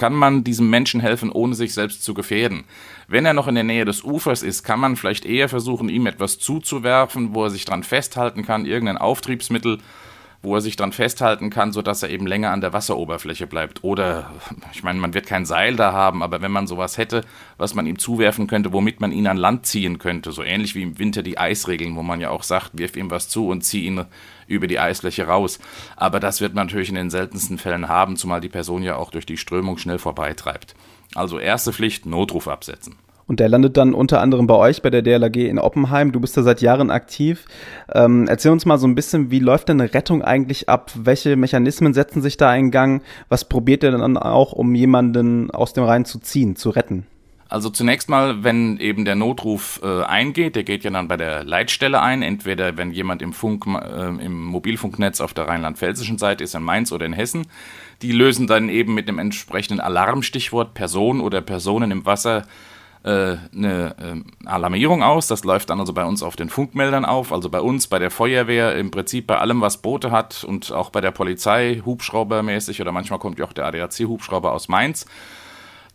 kann 0.00 0.14
man 0.14 0.42
diesem 0.44 0.70
Menschen 0.70 1.00
helfen, 1.00 1.30
ohne 1.30 1.54
sich 1.54 1.74
selbst 1.74 2.02
zu 2.02 2.14
gefährden. 2.14 2.64
Wenn 3.06 3.26
er 3.26 3.34
noch 3.34 3.48
in 3.48 3.54
der 3.54 3.64
Nähe 3.64 3.84
des 3.84 4.02
Ufers 4.02 4.42
ist, 4.42 4.62
kann 4.62 4.80
man 4.80 4.96
vielleicht 4.96 5.26
eher 5.26 5.50
versuchen, 5.50 5.90
ihm 5.90 6.06
etwas 6.06 6.38
zuzuwerfen, 6.38 7.34
wo 7.34 7.44
er 7.44 7.50
sich 7.50 7.66
dran 7.66 7.82
festhalten 7.82 8.42
kann, 8.42 8.64
irgendein 8.64 8.96
Auftriebsmittel, 8.96 9.78
wo 10.42 10.54
er 10.54 10.62
sich 10.62 10.76
dran 10.76 10.92
festhalten 10.92 11.50
kann, 11.50 11.72
sodass 11.72 12.02
er 12.02 12.08
eben 12.08 12.26
länger 12.26 12.50
an 12.50 12.62
der 12.62 12.72
Wasseroberfläche 12.72 13.46
bleibt. 13.46 13.84
Oder, 13.84 14.30
ich 14.72 14.82
meine, 14.82 14.98
man 14.98 15.12
wird 15.12 15.26
kein 15.26 15.44
Seil 15.44 15.76
da 15.76 15.92
haben, 15.92 16.22
aber 16.22 16.40
wenn 16.40 16.50
man 16.50 16.66
sowas 16.66 16.96
hätte, 16.96 17.22
was 17.58 17.74
man 17.74 17.86
ihm 17.86 17.98
zuwerfen 17.98 18.46
könnte, 18.46 18.72
womit 18.72 19.00
man 19.00 19.12
ihn 19.12 19.26
an 19.26 19.36
Land 19.36 19.66
ziehen 19.66 19.98
könnte, 19.98 20.32
so 20.32 20.42
ähnlich 20.42 20.74
wie 20.74 20.82
im 20.82 20.98
Winter 20.98 21.22
die 21.22 21.36
Eisregeln, 21.36 21.94
wo 21.94 22.02
man 22.02 22.20
ja 22.20 22.30
auch 22.30 22.42
sagt, 22.42 22.70
wirf 22.78 22.96
ihm 22.96 23.10
was 23.10 23.28
zu 23.28 23.48
und 23.48 23.62
zieh 23.62 23.84
ihn 23.84 24.06
über 24.46 24.66
die 24.66 24.78
Eisfläche 24.78 25.26
raus. 25.26 25.58
Aber 25.96 26.20
das 26.20 26.40
wird 26.40 26.54
man 26.54 26.66
natürlich 26.66 26.88
in 26.88 26.94
den 26.94 27.10
seltensten 27.10 27.58
Fällen 27.58 27.88
haben, 27.88 28.16
zumal 28.16 28.40
die 28.40 28.48
Person 28.48 28.82
ja 28.82 28.96
auch 28.96 29.10
durch 29.10 29.26
die 29.26 29.36
Strömung 29.36 29.76
schnell 29.76 29.98
vorbeitreibt. 29.98 30.74
Also 31.14 31.38
erste 31.38 31.72
Pflicht, 31.72 32.06
Notruf 32.06 32.48
absetzen. 32.48 32.96
Und 33.30 33.38
der 33.38 33.48
landet 33.48 33.76
dann 33.76 33.94
unter 33.94 34.20
anderem 34.20 34.48
bei 34.48 34.56
euch 34.56 34.82
bei 34.82 34.90
der 34.90 35.02
DLAG 35.02 35.36
in 35.36 35.60
Oppenheim. 35.60 36.10
Du 36.10 36.18
bist 36.18 36.36
da 36.36 36.42
seit 36.42 36.62
Jahren 36.62 36.90
aktiv. 36.90 37.44
Ähm, 37.94 38.26
erzähl 38.26 38.50
uns 38.50 38.66
mal 38.66 38.76
so 38.76 38.88
ein 38.88 38.96
bisschen, 38.96 39.30
wie 39.30 39.38
läuft 39.38 39.68
denn 39.68 39.80
eine 39.80 39.94
Rettung 39.94 40.22
eigentlich 40.22 40.68
ab? 40.68 40.90
Welche 40.96 41.36
Mechanismen 41.36 41.94
setzen 41.94 42.22
sich 42.22 42.38
da 42.38 42.52
in 42.56 42.72
Gang? 42.72 43.04
Was 43.28 43.44
probiert 43.48 43.84
ihr 43.84 43.92
dann 43.92 44.16
auch, 44.16 44.50
um 44.50 44.74
jemanden 44.74 45.48
aus 45.52 45.72
dem 45.72 45.84
Rhein 45.84 46.04
zu 46.04 46.18
ziehen, 46.18 46.56
zu 46.56 46.70
retten? 46.70 47.06
Also 47.48 47.70
zunächst 47.70 48.08
mal, 48.08 48.42
wenn 48.42 48.78
eben 48.78 49.04
der 49.04 49.14
Notruf 49.14 49.78
äh, 49.84 50.02
eingeht, 50.02 50.56
der 50.56 50.64
geht 50.64 50.82
ja 50.82 50.90
dann 50.90 51.06
bei 51.06 51.16
der 51.16 51.44
Leitstelle 51.44 52.02
ein, 52.02 52.22
entweder 52.22 52.76
wenn 52.76 52.90
jemand 52.90 53.22
im 53.22 53.32
Funk, 53.32 53.64
äh, 53.64 54.08
im 54.08 54.42
Mobilfunknetz 54.42 55.20
auf 55.20 55.34
der 55.34 55.46
rheinland-pfälzischen 55.46 56.18
Seite 56.18 56.42
ist, 56.42 56.56
in 56.56 56.64
Mainz 56.64 56.90
oder 56.90 57.06
in 57.06 57.12
Hessen, 57.12 57.46
die 58.02 58.10
lösen 58.10 58.48
dann 58.48 58.68
eben 58.68 58.92
mit 58.92 59.06
dem 59.06 59.20
entsprechenden 59.20 59.78
Alarmstichwort 59.78 60.74
Person 60.74 61.20
oder 61.20 61.40
Personen 61.40 61.92
im 61.92 62.04
Wasser 62.04 62.42
eine 63.08 63.96
äh, 63.98 64.46
Alarmierung 64.46 65.02
aus. 65.02 65.26
Das 65.26 65.44
läuft 65.44 65.70
dann 65.70 65.80
also 65.80 65.92
bei 65.92 66.04
uns 66.04 66.22
auf 66.22 66.36
den 66.36 66.50
Funkmeldern 66.50 67.04
auf, 67.04 67.32
also 67.32 67.48
bei 67.48 67.60
uns, 67.60 67.86
bei 67.86 67.98
der 67.98 68.10
Feuerwehr, 68.10 68.76
im 68.76 68.90
Prinzip 68.90 69.26
bei 69.26 69.38
allem, 69.38 69.60
was 69.60 69.78
Boote 69.78 70.10
hat 70.10 70.44
und 70.44 70.72
auch 70.72 70.90
bei 70.90 71.00
der 71.00 71.10
Polizei, 71.10 71.82
Hubschraubermäßig 71.84 72.80
oder 72.80 72.92
manchmal 72.92 73.18
kommt 73.18 73.38
ja 73.38 73.46
auch 73.46 73.52
der 73.52 73.66
ADAC-Hubschrauber 73.66 74.52
aus 74.52 74.68
Mainz. 74.68 75.06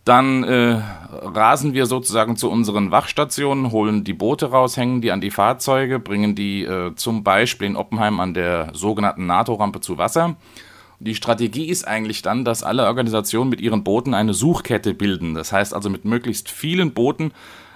Dann 0.04 0.44
äh, 0.44 0.81
rasen 1.12 1.74
wir 1.74 1.88
sozusagen 1.88 2.38
zu 2.38 2.50
unseren 2.52 2.92
Wachstationen, 2.92 3.72
holen 3.72 4.04
die 4.04 4.13
Boote 4.13 4.51
raus, 4.51 4.78
hängen 4.78 5.01
die 5.01 5.12
an 5.12 5.19
die 5.19 5.31
Fahrzeuge, 5.31 5.98
bringen 6.00 6.36
die 6.36 6.63
äh, 6.63 6.94
zum 6.96 7.24
Beispiel 7.24 7.68
in 7.68 7.75
Oppenheim 7.75 8.19
an 8.19 8.36
der 8.36 8.69
sogenannten 8.74 9.25
NATO-Rampe 9.25 9.80
zu 9.80 9.98
Wasser 9.98 10.36
die 11.00 11.16
Strategie 11.16 11.68
ist 11.68 11.88
eigentlich 11.88 12.22
dann, 12.22 12.46
dass 12.46 12.64
alle 12.64 12.86
Organisationen 12.86 13.50
mit 13.50 13.62
ihren 13.62 13.84
Booten 13.84 14.14
eine 14.14 14.34
Suchkette 14.34 14.94
bilden. 14.94 15.34
Das 15.34 15.52
heißt 15.52 15.74
also 15.74 15.90
mit 15.90 16.06
möglichst 16.06 16.50
vielen 16.50 16.94
Booten 16.94 17.32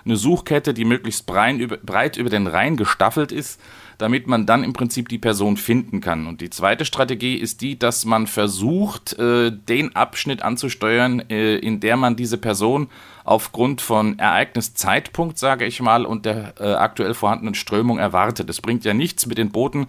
eine 0.06 0.16
Suchkette, 0.16 0.74
die 0.74 0.86
möglichst 0.86 1.26
breit 1.26 2.18
über 2.18 2.30
den 2.30 2.48
Rhein 2.48 2.78
gestaffelt 2.78 3.32
ist, 3.32 3.60
damit 3.98 4.28
man 4.28 4.46
dann 4.46 4.64
im 4.64 4.72
Prinzip 4.72 5.10
die 5.10 5.18
Person 5.18 5.58
finden 5.58 6.00
kann. 6.00 6.26
Und 6.26 6.40
die 6.40 6.50
zweite 6.50 6.86
Strategie 6.86 7.36
ist 7.36 7.60
die, 7.62 7.78
dass 7.78 8.06
man 8.06 8.28
versucht, 8.28 9.20
äh, 9.20 9.52
den 9.52 9.96
Abschnitt 9.96 10.42
anzusteuern, 10.42 11.20
äh, 11.30 11.58
in 11.58 11.82
der 11.82 11.98
man 11.98 12.16
diese 12.16 12.38
Person 12.38 12.88
aufgrund 13.26 13.82
von 13.82 14.18
Ereigniszeitpunkt, 14.18 15.38
sage 15.38 15.66
ich 15.66 15.82
mal, 15.82 16.06
und 16.06 16.26
der 16.26 16.54
äh, 16.60 16.74
aktuell 16.74 17.14
vorhandenen 17.14 17.56
Strömung 17.56 18.00
erwartet. 18.00 18.50
Es 18.50 18.62
bringt 18.62 18.86
ja 18.86 18.94
nichts 18.94 19.26
mit 19.26 19.38
den 19.38 19.52
Booten 19.52 19.88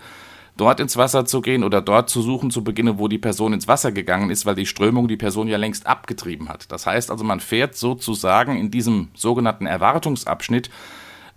dort 0.61 0.79
ins 0.79 0.97
Wasser 0.97 1.25
zu 1.25 1.40
gehen 1.40 1.64
oder 1.64 1.81
dort 1.81 2.11
zu 2.11 2.21
suchen 2.21 2.50
zu 2.50 2.62
beginnen, 2.62 2.99
wo 2.99 3.09
die 3.09 3.19
Person 3.19 3.55
ins 3.55 3.67
Wasser 3.67 3.93
gegangen 3.93 4.31
ist, 4.31 4.45
weil 4.45 4.55
die 4.55 4.67
Strömung 4.67 5.09
die 5.09 5.17
Person 5.17 5.49
ja 5.49 5.57
längst 5.57 5.87
abgetrieben 5.87 6.50
hat. 6.50 6.71
Das 6.71 6.87
heißt 6.87 7.11
also, 7.11 7.25
man 7.25 7.40
fährt 7.40 7.76
sozusagen 7.76 8.57
in 8.59 8.71
diesem 8.71 9.09
sogenannten 9.14 9.67
Erwartungsabschnitt 9.67 10.71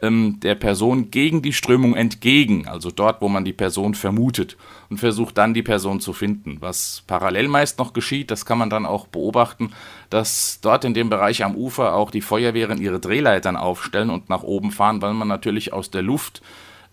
ähm, 0.02 0.40
der 0.42 0.56
Person 0.56 1.10
gegen 1.10 1.42
die 1.42 1.54
Strömung 1.54 1.96
entgegen, 1.96 2.68
also 2.68 2.92
dort, 2.92 3.22
wo 3.22 3.30
man 3.30 3.46
die 3.46 3.54
Person 3.54 3.96
vermutet 3.96 4.58
und 4.90 4.98
versucht 4.98 5.38
dann 5.38 5.54
die 5.54 5.64
Person 5.64 6.02
zu 6.02 6.12
finden. 6.12 6.58
Was 6.60 7.04
parallel 7.08 7.48
meist 7.48 7.80
noch 7.80 7.94
geschieht, 7.94 8.30
das 8.30 8.46
kann 8.46 8.58
man 8.58 8.70
dann 8.70 8.86
auch 8.86 9.08
beobachten, 9.08 9.72
dass 10.10 10.60
dort 10.62 10.84
in 10.84 10.94
dem 10.94 11.10
Bereich 11.10 11.46
am 11.46 11.56
Ufer 11.56 11.96
auch 11.96 12.12
die 12.12 12.22
Feuerwehren 12.22 12.82
ihre 12.82 13.00
Drehleitern 13.00 13.56
aufstellen 13.56 14.10
und 14.10 14.30
nach 14.30 14.44
oben 14.44 14.72
fahren, 14.72 15.02
weil 15.02 15.14
man 15.14 15.30
natürlich 15.30 15.72
aus 15.72 15.90
der 15.90 16.02
Luft 16.02 16.42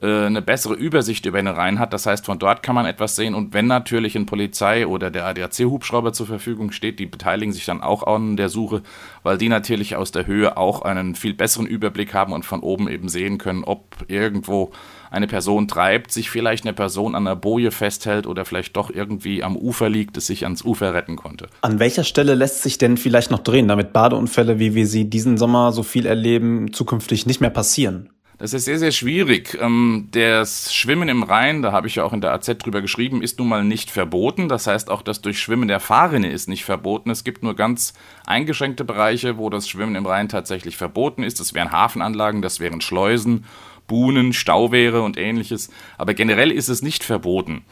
eine 0.02 0.40
bessere 0.40 0.74
Übersicht 0.74 1.26
über 1.26 1.38
den 1.38 1.48
Rhein 1.48 1.78
hat. 1.78 1.92
Das 1.92 2.06
heißt, 2.06 2.24
von 2.26 2.38
dort 2.38 2.62
kann 2.62 2.74
man 2.74 2.86
etwas 2.86 3.16
sehen. 3.16 3.34
Und 3.34 3.52
wenn 3.52 3.66
natürlich 3.66 4.16
ein 4.16 4.26
Polizei 4.26 4.86
oder 4.86 5.10
der 5.10 5.26
ADAC-Hubschrauber 5.26 6.12
zur 6.12 6.26
Verfügung 6.26 6.72
steht, 6.72 6.98
die 6.98 7.06
beteiligen 7.06 7.52
sich 7.52 7.66
dann 7.66 7.82
auch 7.82 8.06
an 8.06 8.36
der 8.36 8.48
Suche, 8.48 8.82
weil 9.22 9.36
die 9.36 9.48
natürlich 9.48 9.96
aus 9.96 10.10
der 10.10 10.26
Höhe 10.26 10.56
auch 10.56 10.82
einen 10.82 11.14
viel 11.14 11.34
besseren 11.34 11.66
Überblick 11.66 12.14
haben 12.14 12.32
und 12.32 12.44
von 12.44 12.60
oben 12.60 12.88
eben 12.88 13.08
sehen 13.08 13.38
können, 13.38 13.64
ob 13.64 13.96
irgendwo 14.08 14.72
eine 15.10 15.26
Person 15.26 15.68
treibt, 15.68 16.12
sich 16.12 16.30
vielleicht 16.30 16.64
eine 16.64 16.72
Person 16.72 17.14
an 17.14 17.24
der 17.24 17.36
Boje 17.36 17.70
festhält 17.72 18.26
oder 18.26 18.44
vielleicht 18.44 18.76
doch 18.76 18.90
irgendwie 18.90 19.42
am 19.42 19.56
Ufer 19.56 19.88
liegt, 19.88 20.16
es 20.16 20.28
sich 20.28 20.44
ans 20.44 20.64
Ufer 20.64 20.94
retten 20.94 21.16
konnte. 21.16 21.48
An 21.62 21.80
welcher 21.80 22.04
Stelle 22.04 22.34
lässt 22.34 22.62
sich 22.62 22.78
denn 22.78 22.96
vielleicht 22.96 23.30
noch 23.30 23.40
drehen, 23.40 23.68
damit 23.68 23.92
Badeunfälle, 23.92 24.58
wie 24.58 24.74
wir 24.74 24.86
sie 24.86 25.10
diesen 25.10 25.36
Sommer 25.36 25.72
so 25.72 25.82
viel 25.82 26.06
erleben, 26.06 26.72
zukünftig 26.72 27.26
nicht 27.26 27.40
mehr 27.40 27.50
passieren? 27.50 28.10
Das 28.40 28.54
ist 28.54 28.64
sehr, 28.64 28.78
sehr 28.78 28.90
schwierig. 28.90 29.58
Ähm, 29.60 30.08
das 30.12 30.74
Schwimmen 30.74 31.10
im 31.10 31.22
Rhein, 31.22 31.60
da 31.60 31.72
habe 31.72 31.88
ich 31.88 31.96
ja 31.96 32.04
auch 32.04 32.14
in 32.14 32.22
der 32.22 32.32
AZ 32.32 32.46
drüber 32.46 32.80
geschrieben, 32.80 33.20
ist 33.20 33.38
nun 33.38 33.48
mal 33.50 33.64
nicht 33.64 33.90
verboten. 33.90 34.48
Das 34.48 34.66
heißt, 34.66 34.88
auch 34.88 35.02
das 35.02 35.20
Durchschwimmen 35.20 35.68
der 35.68 35.78
Fahrrinne 35.78 36.30
ist 36.30 36.48
nicht 36.48 36.64
verboten. 36.64 37.10
Es 37.10 37.22
gibt 37.22 37.42
nur 37.42 37.54
ganz 37.54 37.92
eingeschränkte 38.24 38.86
Bereiche, 38.86 39.36
wo 39.36 39.50
das 39.50 39.68
Schwimmen 39.68 39.94
im 39.94 40.06
Rhein 40.06 40.30
tatsächlich 40.30 40.78
verboten 40.78 41.22
ist. 41.22 41.38
Das 41.38 41.52
wären 41.52 41.70
Hafenanlagen, 41.70 42.40
das 42.40 42.60
wären 42.60 42.80
Schleusen, 42.80 43.44
Buhnen, 43.86 44.32
Stauwehre 44.32 45.02
und 45.02 45.18
ähnliches. 45.18 45.68
Aber 45.98 46.14
generell 46.14 46.50
ist 46.50 46.70
es 46.70 46.80
nicht 46.80 47.04
verboten. 47.04 47.66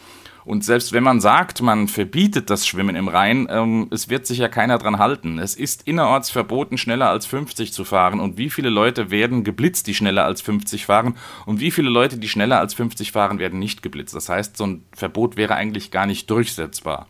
Und 0.49 0.65
selbst 0.65 0.95
wenn 0.95 1.03
man 1.03 1.21
sagt, 1.21 1.61
man 1.61 1.89
verbietet 1.89 2.49
das 2.49 2.67
Schwimmen 2.67 2.97
im 2.97 3.09
Rhein, 3.09 3.49
ähm, 3.51 3.89
es 3.91 4.09
wird 4.09 4.27
sich 4.27 4.39
ja 4.39 4.49
keiner 4.49 4.79
dran 4.79 4.99
halten. 4.99 5.39
Es 5.39 5.55
ist 5.55 5.87
innerorts 5.87 6.31
verboten, 6.31 6.79
schneller 6.79 7.11
als 7.11 7.27
50 7.27 7.71
zu 7.71 7.85
fahren. 7.85 8.19
Und 8.19 8.39
wie 8.39 8.49
viele 8.49 8.71
Leute 8.71 9.11
werden 9.11 9.45
geblitzt, 9.45 9.89
die 9.89 9.95
schneller 9.95 10.25
als 10.25 10.41
50 10.41 10.87
fahren? 10.87 11.19
Und 11.45 11.61
wie 11.61 11.71
viele 11.71 11.91
Leute, 11.91 12.17
die 12.17 12.31
schneller 12.31 12.61
als 12.61 12.73
50 12.73 13.13
fahren, 13.13 13.39
werden 13.39 13.59
nicht 13.59 13.83
geblitzt? 13.83 14.15
Das 14.15 14.31
heißt, 14.31 14.57
so 14.57 14.67
ein 14.67 14.87
Verbot 14.95 15.37
wäre 15.37 15.55
eigentlich 15.55 15.91
gar 15.91 16.07
nicht 16.07 16.31
durchsetzbar. 16.31 17.09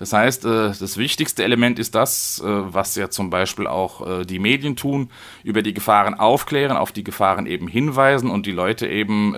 Das 0.00 0.14
heißt, 0.14 0.46
äh, 0.46 0.72
das 0.80 0.96
wichtigste 0.96 1.44
Element 1.44 1.78
ist 1.78 1.94
das, 1.94 2.42
äh, 2.42 2.46
was 2.48 2.96
ja 2.96 3.10
zum 3.10 3.28
Beispiel 3.28 3.66
auch 3.66 4.20
äh, 4.20 4.24
die 4.24 4.38
Medien 4.38 4.74
tun, 4.74 5.10
über 5.44 5.60
die 5.60 5.74
Gefahren 5.74 6.14
aufklären, 6.14 6.78
auf 6.78 6.90
die 6.90 7.04
Gefahren 7.04 7.44
eben 7.44 7.68
hinweisen 7.68 8.30
und 8.30 8.46
die 8.46 8.52
Leute 8.52 8.88
eben 8.88 9.34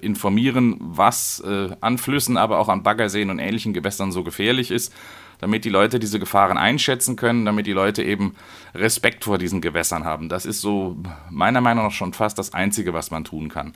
informieren, 0.00 0.76
was 0.80 1.42
an 1.80 1.98
Flüssen, 1.98 2.36
aber 2.36 2.58
auch 2.58 2.68
an 2.68 2.82
Baggerseen 2.82 3.30
und 3.30 3.38
ähnlichen 3.38 3.74
Gewässern 3.74 4.12
so 4.12 4.24
gefährlich 4.24 4.70
ist 4.70 4.92
damit 5.38 5.64
die 5.64 5.70
Leute 5.70 5.98
diese 5.98 6.18
Gefahren 6.18 6.58
einschätzen 6.58 7.16
können, 7.16 7.44
damit 7.44 7.66
die 7.66 7.72
Leute 7.72 8.02
eben 8.02 8.34
Respekt 8.74 9.24
vor 9.24 9.38
diesen 9.38 9.60
Gewässern 9.60 10.04
haben. 10.04 10.28
Das 10.28 10.46
ist 10.46 10.60
so 10.60 10.96
meiner 11.30 11.60
Meinung 11.60 11.84
nach 11.84 11.92
schon 11.92 12.12
fast 12.12 12.38
das 12.38 12.54
Einzige, 12.54 12.94
was 12.94 13.10
man 13.10 13.24
tun 13.24 13.48
kann. 13.48 13.74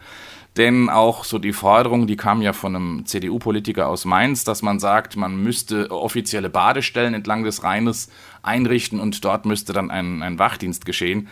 Denn 0.56 0.88
auch 0.88 1.24
so 1.24 1.38
die 1.38 1.52
Forderung, 1.52 2.06
die 2.06 2.16
kam 2.16 2.42
ja 2.42 2.52
von 2.52 2.74
einem 2.74 3.06
CDU-Politiker 3.06 3.86
aus 3.86 4.04
Mainz, 4.04 4.42
dass 4.42 4.62
man 4.62 4.80
sagt, 4.80 5.16
man 5.16 5.40
müsste 5.40 5.90
offizielle 5.90 6.50
Badestellen 6.50 7.14
entlang 7.14 7.44
des 7.44 7.62
Rheines 7.62 8.10
einrichten 8.42 8.98
und 8.98 9.24
dort 9.24 9.46
müsste 9.46 9.72
dann 9.72 9.90
ein, 9.90 10.22
ein 10.22 10.38
Wachdienst 10.38 10.86
geschehen 10.86 11.28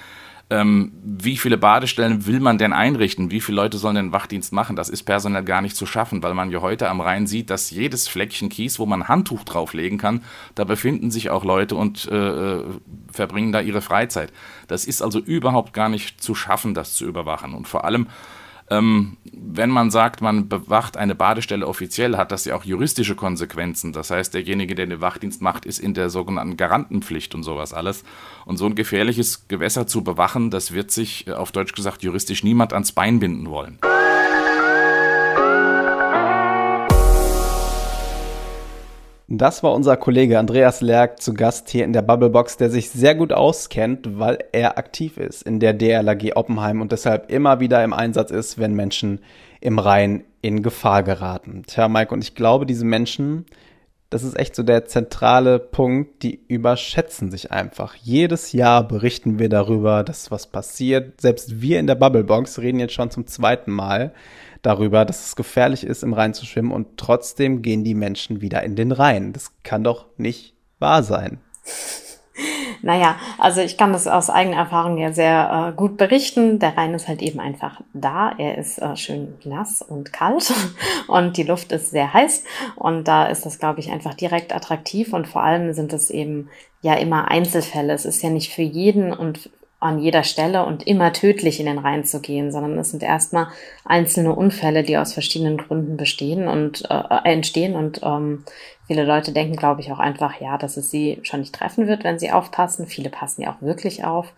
ähm, 0.50 0.92
wie 1.02 1.36
viele 1.36 1.58
Badestellen 1.58 2.26
will 2.26 2.40
man 2.40 2.56
denn 2.56 2.72
einrichten? 2.72 3.30
Wie 3.30 3.40
viele 3.40 3.56
Leute 3.56 3.76
sollen 3.76 3.96
denn 3.96 4.12
Wachdienst 4.12 4.52
machen? 4.52 4.76
Das 4.76 4.88
ist 4.88 5.02
personell 5.02 5.44
gar 5.44 5.60
nicht 5.60 5.76
zu 5.76 5.84
schaffen, 5.84 6.22
weil 6.22 6.32
man 6.32 6.50
ja 6.50 6.62
heute 6.62 6.88
am 6.88 7.02
Rhein 7.02 7.26
sieht, 7.26 7.50
dass 7.50 7.70
jedes 7.70 8.08
Fleckchen 8.08 8.48
Kies, 8.48 8.78
wo 8.78 8.86
man 8.86 9.08
Handtuch 9.08 9.44
drauflegen 9.44 9.98
kann, 9.98 10.22
da 10.54 10.64
befinden 10.64 11.10
sich 11.10 11.28
auch 11.28 11.44
Leute 11.44 11.74
und 11.74 12.08
äh, 12.10 12.16
äh, 12.60 12.64
verbringen 13.12 13.52
da 13.52 13.60
ihre 13.60 13.82
Freizeit. 13.82 14.32
Das 14.68 14.86
ist 14.86 15.02
also 15.02 15.18
überhaupt 15.18 15.74
gar 15.74 15.90
nicht 15.90 16.22
zu 16.22 16.34
schaffen, 16.34 16.72
das 16.72 16.94
zu 16.94 17.04
überwachen. 17.04 17.52
Und 17.52 17.68
vor 17.68 17.84
allem 17.84 18.06
ähm, 18.70 19.16
wenn 19.32 19.70
man 19.70 19.90
sagt, 19.90 20.20
man 20.20 20.48
bewacht 20.48 20.96
eine 20.96 21.14
Badestelle 21.14 21.66
offiziell, 21.66 22.16
hat 22.16 22.32
das 22.32 22.44
ja 22.44 22.54
auch 22.54 22.64
juristische 22.64 23.14
Konsequenzen. 23.14 23.92
Das 23.92 24.10
heißt, 24.10 24.34
derjenige, 24.34 24.74
der 24.74 24.86
den 24.86 25.00
Wachdienst 25.00 25.40
macht, 25.42 25.64
ist 25.64 25.78
in 25.78 25.94
der 25.94 26.10
sogenannten 26.10 26.56
Garantenpflicht 26.56 27.34
und 27.34 27.42
sowas 27.42 27.72
alles. 27.72 28.04
Und 28.44 28.56
so 28.56 28.66
ein 28.66 28.74
gefährliches 28.74 29.48
Gewässer 29.48 29.86
zu 29.86 30.04
bewachen, 30.04 30.50
das 30.50 30.72
wird 30.72 30.90
sich 30.90 31.26
äh, 31.26 31.32
auf 31.32 31.52
Deutsch 31.52 31.72
gesagt 31.72 32.02
juristisch 32.02 32.44
niemand 32.44 32.72
ans 32.72 32.92
Bein 32.92 33.20
binden 33.20 33.48
wollen. 33.48 33.78
Das 39.30 39.62
war 39.62 39.74
unser 39.74 39.98
Kollege 39.98 40.38
Andreas 40.38 40.80
Lerck 40.80 41.20
zu 41.20 41.34
Gast 41.34 41.68
hier 41.68 41.84
in 41.84 41.92
der 41.92 42.00
Bubblebox, 42.00 42.56
der 42.56 42.70
sich 42.70 42.88
sehr 42.88 43.14
gut 43.14 43.30
auskennt, 43.30 44.18
weil 44.18 44.38
er 44.52 44.78
aktiv 44.78 45.18
ist 45.18 45.42
in 45.42 45.60
der 45.60 45.74
DLAG 45.74 46.34
Oppenheim 46.34 46.80
und 46.80 46.92
deshalb 46.92 47.30
immer 47.30 47.60
wieder 47.60 47.84
im 47.84 47.92
Einsatz 47.92 48.30
ist, 48.30 48.56
wenn 48.56 48.72
Menschen 48.72 49.20
im 49.60 49.78
Rhein 49.78 50.24
in 50.40 50.62
Gefahr 50.62 51.02
geraten. 51.02 51.62
Tja, 51.66 51.88
Mike, 51.88 52.14
und 52.14 52.24
ich 52.24 52.36
glaube, 52.36 52.64
diese 52.64 52.86
Menschen, 52.86 53.44
das 54.08 54.22
ist 54.22 54.38
echt 54.38 54.56
so 54.56 54.62
der 54.62 54.86
zentrale 54.86 55.58
Punkt, 55.58 56.22
die 56.22 56.40
überschätzen 56.48 57.30
sich 57.30 57.52
einfach. 57.52 57.96
Jedes 57.96 58.52
Jahr 58.52 58.88
berichten 58.88 59.38
wir 59.38 59.50
darüber, 59.50 60.04
dass 60.04 60.30
was 60.30 60.46
passiert. 60.46 61.20
Selbst 61.20 61.60
wir 61.60 61.80
in 61.80 61.86
der 61.86 61.96
Bubblebox 61.96 62.60
reden 62.60 62.80
jetzt 62.80 62.94
schon 62.94 63.10
zum 63.10 63.26
zweiten 63.26 63.72
Mal 63.72 64.14
darüber, 64.62 65.04
dass 65.04 65.26
es 65.26 65.36
gefährlich 65.36 65.84
ist, 65.84 66.02
im 66.02 66.12
Rhein 66.12 66.34
zu 66.34 66.46
schwimmen 66.46 66.72
und 66.72 66.96
trotzdem 66.96 67.62
gehen 67.62 67.84
die 67.84 67.94
Menschen 67.94 68.40
wieder 68.40 68.62
in 68.62 68.76
den 68.76 68.92
Rhein. 68.92 69.32
Das 69.32 69.52
kann 69.62 69.84
doch 69.84 70.06
nicht 70.16 70.54
wahr 70.78 71.02
sein. 71.02 71.40
Naja, 72.82 73.16
also 73.38 73.60
ich 73.60 73.76
kann 73.76 73.92
das 73.92 74.06
aus 74.06 74.30
eigener 74.30 74.58
Erfahrung 74.58 74.98
ja 74.98 75.12
sehr 75.12 75.72
äh, 75.72 75.76
gut 75.76 75.96
berichten. 75.96 76.58
Der 76.58 76.76
Rhein 76.76 76.94
ist 76.94 77.08
halt 77.08 77.22
eben 77.22 77.40
einfach 77.40 77.80
da. 77.92 78.32
Er 78.38 78.56
ist 78.58 78.78
äh, 78.78 78.96
schön 78.96 79.34
nass 79.44 79.82
und 79.82 80.12
kalt 80.12 80.52
und 81.08 81.36
die 81.36 81.42
Luft 81.42 81.72
ist 81.72 81.90
sehr 81.90 82.12
heiß. 82.12 82.44
Und 82.76 83.08
da 83.08 83.26
ist 83.26 83.44
das, 83.46 83.58
glaube 83.58 83.80
ich, 83.80 83.90
einfach 83.90 84.14
direkt 84.14 84.54
attraktiv. 84.54 85.12
Und 85.12 85.26
vor 85.26 85.42
allem 85.42 85.72
sind 85.72 85.92
es 85.92 86.10
eben 86.10 86.48
ja 86.80 86.94
immer 86.94 87.28
Einzelfälle. 87.28 87.92
Es 87.92 88.04
ist 88.04 88.22
ja 88.22 88.30
nicht 88.30 88.52
für 88.54 88.62
jeden 88.62 89.12
und 89.12 89.50
an 89.80 90.00
jeder 90.00 90.24
Stelle 90.24 90.64
und 90.64 90.86
immer 90.86 91.12
tödlich 91.12 91.60
in 91.60 91.66
den 91.66 91.78
Rhein 91.78 92.04
zu 92.04 92.20
gehen, 92.20 92.50
sondern 92.50 92.76
es 92.78 92.90
sind 92.90 93.02
erstmal 93.02 93.48
einzelne 93.84 94.34
Unfälle, 94.34 94.82
die 94.82 94.98
aus 94.98 95.12
verschiedenen 95.12 95.56
Gründen 95.56 95.96
bestehen 95.96 96.48
und 96.48 96.90
äh, 96.90 97.02
entstehen 97.24 97.76
und 97.76 98.00
ähm, 98.02 98.44
viele 98.88 99.04
Leute 99.04 99.32
denken, 99.32 99.54
glaube 99.54 99.80
ich, 99.80 99.92
auch 99.92 100.00
einfach, 100.00 100.40
ja, 100.40 100.58
dass 100.58 100.76
es 100.76 100.90
sie 100.90 101.20
schon 101.22 101.40
nicht 101.40 101.54
treffen 101.54 101.86
wird, 101.86 102.02
wenn 102.02 102.18
sie 102.18 102.32
aufpassen. 102.32 102.86
Viele 102.88 103.10
passen 103.10 103.42
ja 103.42 103.52
auch 103.52 103.62
wirklich 103.62 104.04
auf. 104.04 104.32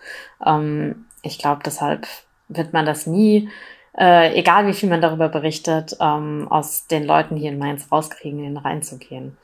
Ähm, 0.45 1.07
ich 1.23 1.39
glaube, 1.39 1.63
deshalb 1.65 2.07
wird 2.49 2.75
man 2.75 2.85
das 2.85 3.07
nie, 3.07 3.49
äh, 3.97 4.39
egal 4.39 4.67
wie 4.67 4.75
viel 4.75 4.91
man 4.91 5.01
darüber 5.01 5.31
berichtet, 5.31 5.97
ähm, 6.01 6.49
aus 6.51 6.87
den 6.87 7.05
Leuten 7.05 7.37
hier 7.37 7.51
in 7.51 7.59
Mainz 7.59 7.91
rauskriegen, 7.91 8.41
in 8.41 8.55
den 8.55 8.57
Rhein 8.59 8.83
zu 8.83 8.99
gehen. 8.99 9.39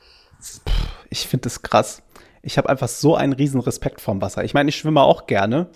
Ich 1.09 1.27
finde 1.27 1.43
das 1.43 1.63
krass. 1.63 2.03
Ich 2.43 2.57
habe 2.57 2.69
einfach 2.69 2.87
so 2.87 3.15
einen 3.15 3.33
riesen 3.33 3.61
Respekt 3.61 3.99
vorm 3.99 4.21
Wasser. 4.21 4.43
Ich 4.43 4.53
meine, 4.53 4.69
ich 4.69 4.75
schwimme 4.75 5.01
auch 5.01 5.25
gerne. 5.25 5.67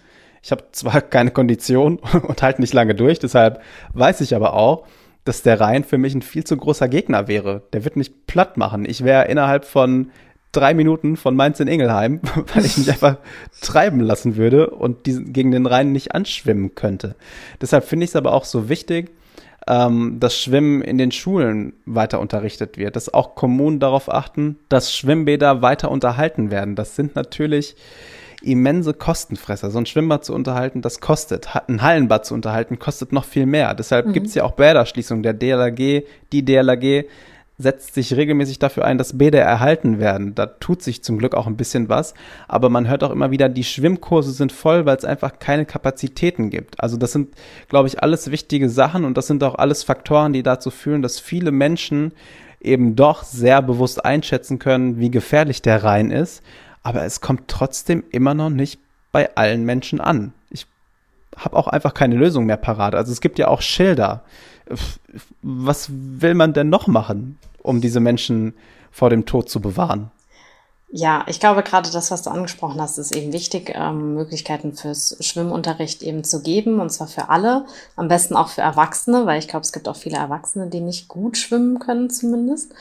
Ich 0.44 0.52
habe 0.52 0.64
zwar 0.72 1.02
keine 1.02 1.32
Kondition 1.32 1.98
und 2.28 2.42
halte 2.42 2.62
nicht 2.62 2.74
lange 2.74 2.96
durch, 2.96 3.20
deshalb 3.20 3.62
weiß 3.94 4.22
ich 4.22 4.36
aber 4.36 4.54
auch, 4.54 4.86
dass 5.24 5.44
der 5.44 5.60
Rhein 5.60 5.84
für 5.84 5.98
mich 5.98 6.16
ein 6.16 6.24
viel 6.24 6.44
zu 6.44 6.58
großer 6.58 6.90
Gegner 6.90 7.28
wäre. 7.28 7.62
Der 7.74 7.84
wird 7.84 7.96
mich 7.96 8.26
platt 8.26 8.58
machen. 8.58 8.86
Ich 8.86 9.04
wäre 9.04 9.28
innerhalb 9.28 9.66
von 9.66 10.12
drei 10.52 10.74
Minuten 10.74 11.16
von 11.16 11.36
Mainz 11.36 11.60
in 11.60 11.68
Ingelheim, 11.68 12.22
weil 12.54 12.66
ich 12.66 12.78
mich 12.78 12.90
einfach 12.90 13.18
treiben 13.62 14.00
lassen 14.00 14.36
würde 14.36 14.72
und 14.72 15.06
diesen, 15.06 15.32
gegen 15.34 15.52
den 15.52 15.66
Rhein 15.66 15.92
nicht 15.92 16.14
anschwimmen 16.14 16.76
könnte. 16.76 17.16
Deshalb 17.62 17.86
finde 17.86 18.06
ich 18.06 18.12
es 18.12 18.16
aber 18.16 18.34
auch 18.34 18.46
so 18.46 18.68
wichtig, 18.68 19.12
ähm, 19.68 20.18
dass 20.20 20.38
Schwimmen 20.38 20.82
in 20.82 20.98
den 20.98 21.12
Schulen 21.12 21.74
weiter 21.86 22.20
unterrichtet 22.20 22.78
wird, 22.78 22.96
dass 22.96 23.14
auch 23.14 23.36
Kommunen 23.36 23.80
darauf 23.80 24.12
achten, 24.12 24.58
dass 24.70 24.96
Schwimmbäder 24.96 25.62
weiter 25.62 25.92
unterhalten 25.92 26.52
werden. 26.52 26.76
Das 26.76 26.96
sind 26.96 27.16
natürlich 27.16 27.76
immense 28.42 28.94
Kostenfresser. 28.94 29.72
So 29.72 29.78
ein 29.80 29.86
Schwimmbad 29.86 30.26
zu 30.26 30.34
unterhalten, 30.34 30.82
das 30.82 31.00
kostet. 31.00 31.50
Ein 31.68 31.82
Hallenbad 31.82 32.26
zu 32.26 32.34
unterhalten, 32.34 32.80
kostet 32.80 33.12
noch 33.12 33.26
viel 33.26 33.46
mehr. 33.46 33.74
Deshalb 33.74 34.08
mhm. 34.08 34.14
gibt 34.14 34.28
es 34.28 34.36
ja 34.36 34.44
auch 34.44 34.54
Bäderschließungen. 34.54 35.24
Der 35.24 35.34
DLAG, 35.34 36.06
die 36.32 36.46
DLAG 36.46 37.06
setzt 37.62 37.94
sich 37.94 38.16
regelmäßig 38.16 38.60
dafür 38.60 38.86
ein, 38.86 38.98
dass 38.98 39.18
Bäder 39.18 39.42
erhalten 39.42 40.00
werden. 40.00 40.36
Da 40.36 40.48
tut 40.48 40.82
sich 40.82 41.04
zum 41.04 41.18
Glück 41.18 41.36
auch 41.36 41.48
ein 41.48 41.58
bisschen 41.58 41.90
was. 41.90 42.14
Aber 42.48 42.70
man 42.70 42.88
hört 42.88 43.04
auch 43.04 43.12
immer 43.12 43.32
wieder, 43.32 43.50
die 43.50 43.64
Schwimmkurse 43.64 44.32
sind 44.32 44.52
voll, 44.52 44.86
weil 44.86 44.98
es 44.98 45.06
einfach 45.06 45.40
keine 45.40 45.66
Kapazitäten 45.66 46.50
gibt. 46.50 46.82
Also 46.82 46.98
das 46.98 47.12
sind, 47.12 47.36
glaube 47.70 47.88
ich, 47.88 48.02
alles 48.02 48.32
wichtige 48.32 48.70
Sachen 48.70 49.06
und 49.06 49.18
das 49.18 49.28
sind 49.28 49.44
auch 49.44 49.56
alles 49.56 49.84
Faktoren, 49.84 50.34
die 50.34 50.44
dazu 50.44 50.72
führen, 50.72 51.02
dass 51.02 51.20
viele 51.20 51.52
Menschen 51.52 52.14
eben 52.60 52.96
doch 52.96 53.24
sehr 53.24 53.62
bewusst 53.62 54.04
einschätzen 54.06 54.60
können, 54.60 55.00
wie 55.00 55.12
gefährlich 55.12 55.62
der 55.62 55.84
Rhein 55.84 56.12
ist 56.12 56.44
aber 56.84 57.04
es 57.04 57.22
kommt 57.22 57.48
trotzdem 57.48 58.04
immer 58.12 58.34
noch 58.34 58.50
nicht 58.50 58.80
bei 59.12 59.36
allen 59.36 59.66
Menschen 59.66 60.02
an. 60.02 60.34
Ich 60.50 60.66
habe 61.36 61.58
auch 61.58 61.68
einfach 61.68 61.94
keine 61.94 62.16
Lösung 62.16 62.46
mehr 62.46 62.58
parat. 62.58 62.96
Also 62.96 63.12
es 63.12 63.22
gibt 63.22 63.40
ja 63.40 63.48
auch 63.48 63.62
Schilder. 63.62 64.24
Was 65.42 65.90
will 65.92 66.34
man 66.34 66.54
denn 66.54 66.70
noch 66.70 66.88
machen, 66.88 67.38
um 67.62 67.82
diese 67.82 68.00
Menschen 68.00 68.54
vor 68.92 69.10
dem 69.10 69.26
Tod 69.26 69.50
zu 69.50 69.60
bewahren? 69.60 70.12
Ja, 70.94 71.24
ich 71.28 71.40
glaube 71.40 71.64
gerade 71.64 71.90
das, 71.90 72.12
was 72.12 72.24
du 72.24 72.32
angesprochen 72.32 72.82
hast, 72.82 72.98
ist 72.98 73.16
eben 73.16 73.32
wichtig, 73.32 73.72
ähm, 73.74 74.14
Möglichkeiten 74.14 74.74
fürs 74.74 75.16
Schwimmunterricht 75.22 76.04
eben 76.04 76.26
zu 76.26 76.42
geben, 76.42 76.82
und 76.82 76.90
zwar 76.90 77.08
für 77.08 77.30
alle, 77.30 77.66
am 77.96 78.10
besten 78.10 78.36
auch 78.36 78.50
für 78.50 78.60
Erwachsene, 78.60 79.26
weil 79.26 79.40
ich 79.40 79.48
glaube, 79.48 79.64
es 79.64 79.72
gibt 79.72 79.88
auch 79.88 79.96
viele 79.96 80.18
Erwachsene, 80.18 80.68
die 80.68 80.82
nicht 80.82 81.08
gut 81.08 81.38
schwimmen 81.38 81.80
können 81.80 82.10
zumindest. 82.10 82.74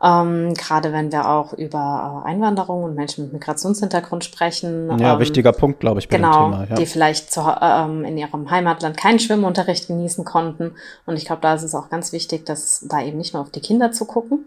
Ähm, 0.00 0.54
gerade 0.54 0.92
wenn 0.92 1.10
wir 1.10 1.28
auch 1.28 1.52
über 1.52 2.22
äh, 2.24 2.28
Einwanderung 2.28 2.84
und 2.84 2.94
Menschen 2.94 3.24
mit 3.24 3.32
Migrationshintergrund 3.32 4.24
sprechen. 4.24 4.96
Ja, 5.00 5.14
ähm, 5.14 5.18
wichtiger 5.18 5.52
Punkt, 5.52 5.80
glaube 5.80 5.98
ich, 5.98 6.08
bei 6.08 6.16
genau, 6.16 6.50
dem 6.50 6.52
Thema. 6.52 6.66
Ja. 6.70 6.76
Die 6.76 6.86
vielleicht 6.86 7.32
zu, 7.32 7.40
ähm, 7.60 8.04
in 8.04 8.16
ihrem 8.16 8.48
Heimatland 8.48 8.96
keinen 8.96 9.18
Schwimmunterricht 9.18 9.88
genießen 9.88 10.24
konnten. 10.24 10.72
Und 11.06 11.16
ich 11.16 11.24
glaube, 11.24 11.42
da 11.42 11.54
ist 11.54 11.64
es 11.64 11.74
auch 11.74 11.90
ganz 11.90 12.12
wichtig, 12.12 12.46
dass 12.46 12.86
da 12.88 13.02
eben 13.02 13.18
nicht 13.18 13.34
nur 13.34 13.42
auf 13.42 13.50
die 13.50 13.60
Kinder 13.60 13.90
zu 13.90 14.04
gucken, 14.04 14.44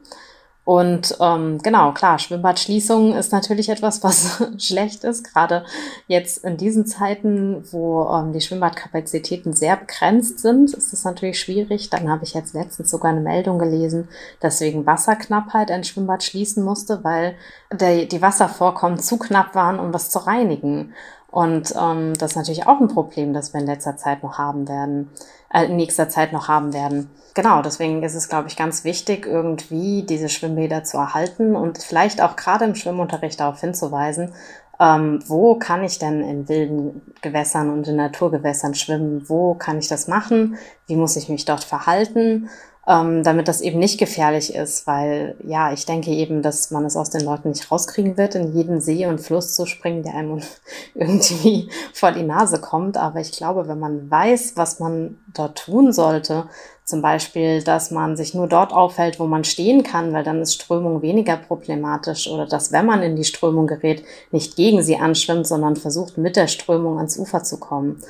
Und 0.63 1.18
ähm, 1.20 1.58
genau, 1.63 1.91
klar, 1.91 2.20
Schwimmbadschließung 2.20 3.15
ist 3.15 3.32
natürlich 3.32 3.70
etwas, 3.70 4.03
was 4.03 4.44
schlecht 4.60 5.03
ist, 5.03 5.24
gerade 5.24 5.65
jetzt 6.08 6.46
in 6.46 6.56
diesen 6.58 6.86
Zeiten, 6.86 7.63
wo 7.72 8.08
ähm, 8.13 8.32
die 8.32 8.41
Schwimmbadkapazitäten 8.41 9.53
sehr 9.53 9.75
begrenzt 9.75 10.39
sind, 10.39 10.72
ist 10.72 10.94
es 10.94 11.03
natürlich 11.03 11.39
schwierig. 11.39 11.89
Dann 11.89 12.10
habe 12.12 12.25
ich 12.25 12.36
jetzt 12.36 12.53
letztens 12.53 12.91
sogar 12.91 13.12
eine 13.12 13.22
Meldung 13.22 13.58
gelesen, 13.58 14.08
dass 14.39 14.62
wegen 14.62 14.86
Wasserknappheit 14.86 15.72
ein 15.72 15.84
Schwimmbad 15.84 16.24
schließen 16.24 16.63
musste, 16.63 17.03
weil 17.03 17.36
der, 17.74 18.06
die 18.06 18.22
Wasservorkommen 18.22 19.00
zu 19.00 19.18
knapp 19.18 19.56
waren, 19.56 19.80
um 19.80 19.91
das 19.91 20.12
zu 20.12 20.20
reinigen. 20.20 20.94
Und 21.32 21.74
ähm, 21.80 22.14
das 22.16 22.32
ist 22.32 22.36
natürlich 22.36 22.68
auch 22.68 22.80
ein 22.80 22.90
Problem, 22.90 23.34
das 23.34 23.54
wir 23.54 23.62
in 23.62 23.66
letzter 23.66 23.96
Zeit 23.96 24.22
noch 24.22 24.38
haben 24.38 24.68
werden, 24.68 25.10
äh, 25.52 25.66
in 25.66 25.78
nächster 25.78 26.10
Zeit 26.10 26.34
noch 26.34 26.50
haben 26.50 26.74
werden. 26.74 27.10
Genau, 27.34 27.62
deswegen 27.62 28.04
ist 28.04 28.16
es, 28.16 28.28
glaube 28.28 28.50
ich, 28.50 28.58
ganz 28.58 28.84
wichtig, 28.84 29.26
irgendwie 29.26 30.04
diese 30.04 30.28
Schwimmbäder 30.28 30.84
zu 30.84 30.98
erhalten 30.98 31.56
und 31.56 31.78
vielleicht 31.78 32.22
auch 32.22 32.36
gerade 32.36 32.66
im 32.66 32.76
Schwimmunterricht 32.76 33.40
darauf 33.40 33.62
hinzuweisen, 33.62 34.34
ähm, 34.82 35.20
wo 35.28 35.56
kann 35.56 35.84
ich 35.84 36.00
denn 36.00 36.22
in 36.22 36.50
wilden 36.50 37.02
Gewässern 37.22 37.70
und 37.70 37.88
in 37.88 37.98
Naturgewässern 37.98 38.74
schwimmen? 38.74 39.30
Wo 39.30 39.54
kann 39.54 39.78
ich 39.78 39.88
das 39.88 40.08
machen? 40.08 40.58
Wie 40.88 40.96
muss 40.96 41.16
ich 41.16 41.30
mich 41.30 41.46
dort 41.46 41.64
verhalten? 41.64 42.50
Ähm, 42.88 43.24
damit 43.24 43.48
das 43.48 43.62
eben 43.62 43.78
nicht 43.78 44.00
gefährlich 44.00 44.56
ist, 44.56 44.88
weil 44.88 45.36
ja, 45.46 45.72
ich 45.72 45.86
denke 45.86 46.10
eben, 46.10 46.42
dass 46.42 46.72
man 46.72 46.84
es 46.84 46.98
aus 46.98 47.12
den 47.12 47.22
Leuten 47.22 47.50
nicht 47.50 47.72
rauskriegen 47.72 48.18
wird, 48.18 48.34
in 48.34 48.56
jeden 48.56 48.82
See 48.82 49.06
und 49.06 49.22
Fluss 49.22 49.54
zu 49.54 49.68
springen, 49.68 50.02
der 50.02 50.16
einem 50.16 50.42
irgendwie 50.96 51.70
vor 51.94 52.12
die 52.12 52.24
Nase 52.24 52.60
kommt. 52.60 52.98
Aber 52.98 53.20
ich 53.20 53.34
glaube, 53.34 53.68
wenn 53.68 53.80
man 53.80 54.10
weiß, 54.10 54.54
was 54.56 54.80
man 54.80 55.20
dort 55.34 55.60
tun 55.60 55.94
sollte, 55.94 56.46
zum 56.84 57.04
Beispiel, 57.04 57.64
dass 57.64 57.92
man 57.92 58.18
sich 58.18 58.34
nur 58.34 58.48
dort 58.48 58.74
aufhält, 58.74 59.20
wo 59.20 59.26
man 59.26 59.44
stehen 59.44 59.84
kann, 59.84 60.12
weil 60.12 60.24
dann 60.24 60.42
ist 60.42 60.56
Strömung 60.56 61.04
weniger 61.04 61.38
problematisch 61.38 62.28
oder 62.28 62.48
dass, 62.48 62.72
wenn 62.72 62.88
man 62.88 63.04
in 63.04 63.16
die 63.16 63.24
Strömung 63.24 63.68
gerät, 63.68 64.04
nicht 64.32 64.56
gegen 64.56 64.82
sie 64.82 64.98
anschwimmt, 64.98 65.46
sondern 65.46 65.76
versucht, 65.76 66.18
mit 66.18 66.36
der 66.36 66.48
Strömung 66.48 66.98
ans 66.98 67.18
Ufer 67.18 67.44
zu 67.44 67.60
kommen. 67.60 68.02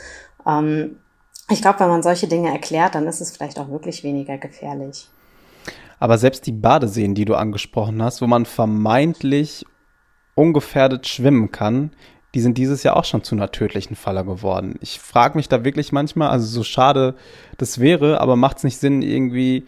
Ähm, 0.48 0.98
ich 1.52 1.62
glaube, 1.62 1.80
wenn 1.82 1.90
man 1.90 2.04
solche 2.04 2.28
Dinge 2.28 2.52
erklärt, 2.52 2.96
dann 2.96 3.08
ist 3.08 3.22
es 3.22 3.36
vielleicht 3.36 3.60
auch 3.60 3.70
wirklich 3.70 4.04
weniger 4.04 4.38
gefährlich. 4.38 5.10
Aber 6.00 6.18
selbst 6.18 6.48
die 6.48 6.52
Badeseen, 6.52 7.14
die 7.14 7.26
du 7.26 7.36
angesprochen 7.36 8.02
hast, 8.02 8.22
wo 8.22 8.28
man 8.28 8.46
vermeintlich 8.46 9.66
ungefährdet 10.34 11.08
schwimmen 11.08 11.52
kann, 11.52 11.92
die 12.34 12.42
sind 12.42 12.58
dieses 12.58 12.84
Jahr 12.84 12.96
auch 12.96 13.06
schon 13.06 13.24
zu 13.24 13.36
einer 13.36 13.52
tödlichen 13.52 13.96
Falle 13.96 14.24
geworden. 14.24 14.76
Ich 14.82 15.00
frage 15.00 15.38
mich 15.38 15.50
da 15.50 15.66
wirklich 15.66 15.92
manchmal, 15.92 16.30
also 16.30 16.46
so 16.46 16.64
schade 16.64 17.16
das 17.58 17.80
wäre, 17.80 18.22
aber 18.22 18.36
macht 18.36 18.58
es 18.58 18.64
nicht 18.64 18.78
Sinn, 18.78 19.02
irgendwie 19.02 19.68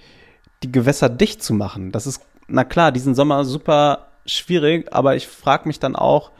die 0.63 0.72
Gewässer 0.72 1.10
dicht 1.10 1.44
zu 1.44 1.54
machen? 1.54 1.92
Das 1.92 2.08
ist, 2.08 2.22
na 2.48 2.63
klar, 2.63 2.92
diesen 2.92 3.16
Sommer 3.16 3.44
super 3.44 4.08
schwierig, 4.25 4.94
aber 4.94 5.16
ich 5.16 5.28
frage 5.28 5.68
mich 5.68 5.80
dann 5.80 5.96
auch, 5.96 6.32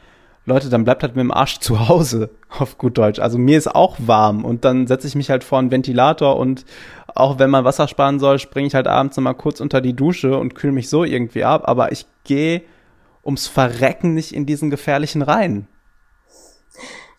Leute, 0.46 0.70
dann 0.70 0.84
bleibt 0.84 1.04
halt 1.04 1.16
mit 1.16 1.24
dem 1.24 1.32
Arsch 1.32 1.60
zu 1.60 1.88
Hause, 1.88 2.30
auf 2.50 2.78
gut 2.78 2.98
Deutsch. 2.98 3.20
Also 3.20 3.38
mir 3.38 3.58
ist 3.58 3.74
auch 3.74 3.96
warm 4.00 4.44
und 4.44 4.66
dann 4.66 4.88
setze 4.88 5.08
ich 5.08 5.16
mich 5.16 5.30
halt 5.30 5.44
vor 5.44 5.60
einen 5.60 5.72
Ventilator 5.72 6.38
und 6.38 6.66
auch 7.16 7.40
wenn 7.40 7.50
man 7.50 7.64
Wasser 7.64 7.88
sparen 7.88 8.20
soll, 8.20 8.40
springe 8.40 8.68
ich 8.68 8.76
halt 8.76 8.88
abends 8.88 9.16
nochmal 9.16 9.36
kurz 9.36 9.62
unter 9.62 9.82
die 9.82 9.96
Dusche 9.96 10.38
und 10.38 10.56
kühle 10.56 10.74
mich 10.74 10.90
so 10.90 11.04
irgendwie 11.04 11.44
ab. 11.44 11.64
Aber 11.66 11.92
ich 11.92 12.08
gehe 12.24 12.64
ums 13.24 13.48
Verrecken 13.48 14.14
nicht 14.14 14.34
in 14.34 14.46
diesen 14.46 14.70
gefährlichen 14.70 15.22
Reihen. 15.22 15.68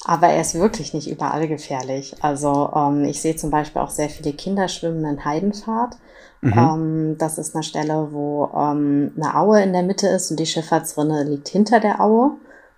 Aber 0.04 0.28
er 0.28 0.43
ist 0.43 0.54
wirklich 0.54 0.93
nicht 0.93 1.11
überall 1.11 1.49
gefährlich. 1.49 2.16
Also 2.21 2.71
ähm, 2.76 3.04
ich 3.04 3.23
sehe 3.23 3.37
zum 3.37 3.50
Beispiel 3.50 3.81
auch 3.81 3.90
sehr 3.90 4.11
viele 4.11 4.35
Kinder 4.35 4.69
schwimmen 4.69 5.04
in 5.07 5.25
Heidenfahrt. 5.25 5.97
Mhm. 6.43 6.52
Ähm, 6.52 7.19
das 7.19 7.38
ist 7.38 7.54
eine 7.54 7.62
Stelle, 7.62 8.09
wo 8.11 8.50
ähm, 8.54 9.12
eine 9.16 9.35
Aue 9.35 9.62
in 9.62 9.73
der 9.73 9.83
Mitte 9.83 10.09
ist 10.09 10.31
und 10.31 10.38
die 10.38 10.47
Schifffahrtsrinne 10.47 11.25
liegt 11.25 11.49
hinter 11.49 11.81
der 11.81 12.02
Aue. 12.02 12.33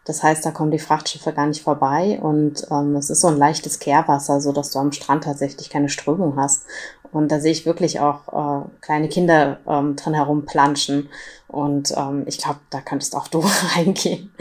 Das 0.06 0.22
heißt, 0.22 0.46
da 0.46 0.52
kommen 0.52 0.70
die 0.70 0.78
Frachtschiffe 0.78 1.32
gar 1.32 1.46
nicht 1.46 1.62
vorbei 1.62 2.18
und 2.22 2.66
ähm, 2.70 2.94
es 2.94 3.10
ist 3.10 3.20
so 3.20 3.28
ein 3.28 3.36
leichtes 3.36 3.80
Kehrwasser, 3.80 4.40
so 4.40 4.52
dass 4.52 4.70
du 4.70 4.78
am 4.78 4.92
Strand 4.92 5.24
tatsächlich 5.24 5.68
keine 5.68 5.88
Strömung 5.88 6.36
hast. 6.36 6.64
Und 7.12 7.32
da 7.32 7.40
sehe 7.40 7.52
ich 7.52 7.66
wirklich 7.66 7.98
auch 7.98 8.28
äh, 8.28 8.64
kleine 8.80 9.08
Kinder 9.08 9.58
ähm, 9.68 9.96
drin 9.96 10.14
herumplanschen. 10.14 11.08
Und 11.48 11.92
ähm, 11.96 12.22
ich 12.26 12.38
glaube, 12.38 12.60
da 12.70 12.80
könntest 12.80 13.16
auch 13.16 13.26
du 13.26 13.42
reingehen, 13.76 14.32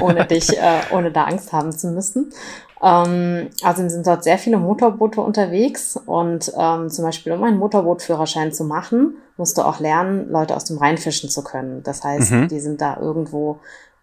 ohne 0.00 0.24
dich, 0.24 0.56
äh, 0.58 0.80
ohne 0.92 1.10
da 1.10 1.24
Angst 1.24 1.52
haben 1.52 1.72
zu 1.72 1.88
müssen. 1.88 2.32
Ähm, 2.80 3.50
also 3.62 3.88
sind 3.88 4.06
dort 4.06 4.22
sehr 4.22 4.38
viele 4.38 4.58
Motorboote 4.58 5.20
unterwegs 5.20 5.98
und 6.06 6.52
ähm, 6.56 6.90
zum 6.90 7.04
Beispiel, 7.04 7.32
um 7.32 7.42
einen 7.42 7.58
Motorbootführerschein 7.58 8.52
zu 8.52 8.62
machen, 8.62 9.16
musst 9.36 9.58
du 9.58 9.62
auch 9.62 9.80
lernen, 9.80 10.30
Leute 10.30 10.54
aus 10.54 10.64
dem 10.64 10.78
Rhein 10.78 10.98
fischen 10.98 11.28
zu 11.28 11.42
können. 11.42 11.82
Das 11.82 12.04
heißt, 12.04 12.30
mhm. 12.30 12.48
die 12.48 12.60
sind 12.60 12.80
da 12.80 12.98
irgendwo 13.00 13.58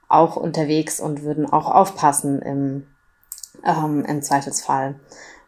auch 0.08 0.36
unterwegs 0.36 1.00
und 1.00 1.24
würden 1.24 1.52
auch 1.52 1.70
aufpassen 1.70 2.41
im, 2.41 2.88
ähm, 3.65 4.06
im 4.06 4.22
Zweifelsfall. 4.22 4.96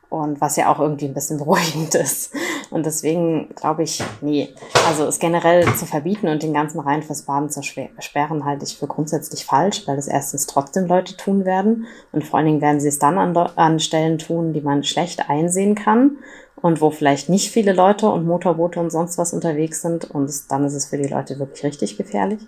Und 0.10 0.40
was 0.40 0.56
ja 0.56 0.72
auch 0.72 0.80
irgendwie 0.80 1.06
ein 1.06 1.14
bisschen 1.14 1.38
beruhigend 1.38 1.94
ist. 1.96 2.34
Und 2.70 2.86
deswegen 2.86 3.50
glaube 3.56 3.84
ich, 3.84 4.04
nee, 4.22 4.54
also 4.88 5.06
es 5.06 5.20
generell 5.20 5.66
zu 5.76 5.86
verbieten 5.86 6.28
und 6.28 6.44
den 6.44 6.54
ganzen 6.54 6.80
Rhein 6.80 7.04
fürs 7.04 7.24
Baden 7.24 7.50
zu 7.50 7.62
sperren, 7.62 8.46
halte 8.46 8.66
ich 8.66 8.78
für 8.78 8.88
grundsätzlich 8.88 9.46
falsch, 9.46 9.88
weil 9.88 9.96
das 9.96 10.08
erstens 10.08 10.48
trotzdem 10.48 10.86
Leute 10.86 11.16
tun 11.18 11.46
werden 11.46 11.88
und 12.12 12.26
vor 12.26 12.40
allen 12.40 12.48
Dingen 12.48 12.62
werden 12.62 12.80
sie 12.80 12.90
es 12.90 13.00
dann 13.00 13.18
an, 13.18 13.36
an 13.36 13.80
Stellen 13.80 14.18
tun, 14.18 14.54
die 14.54 14.62
man 14.62 14.84
schlecht 14.84 15.30
einsehen 15.30 15.76
kann 15.76 16.18
und 16.62 16.82
wo 16.82 16.90
vielleicht 16.90 17.30
nicht 17.30 17.52
viele 17.52 17.72
Leute 17.72 18.10
und 18.10 18.26
Motorboote 18.26 18.80
und 18.80 18.90
sonst 18.90 19.20
was 19.20 19.32
unterwegs 19.32 19.82
sind 19.84 20.10
und 20.10 20.32
dann 20.50 20.66
ist 20.66 20.74
es 20.74 20.88
für 20.88 20.98
die 20.98 21.08
Leute 21.08 21.38
wirklich 21.38 21.64
richtig 21.64 21.98
gefährlich. 21.98 22.40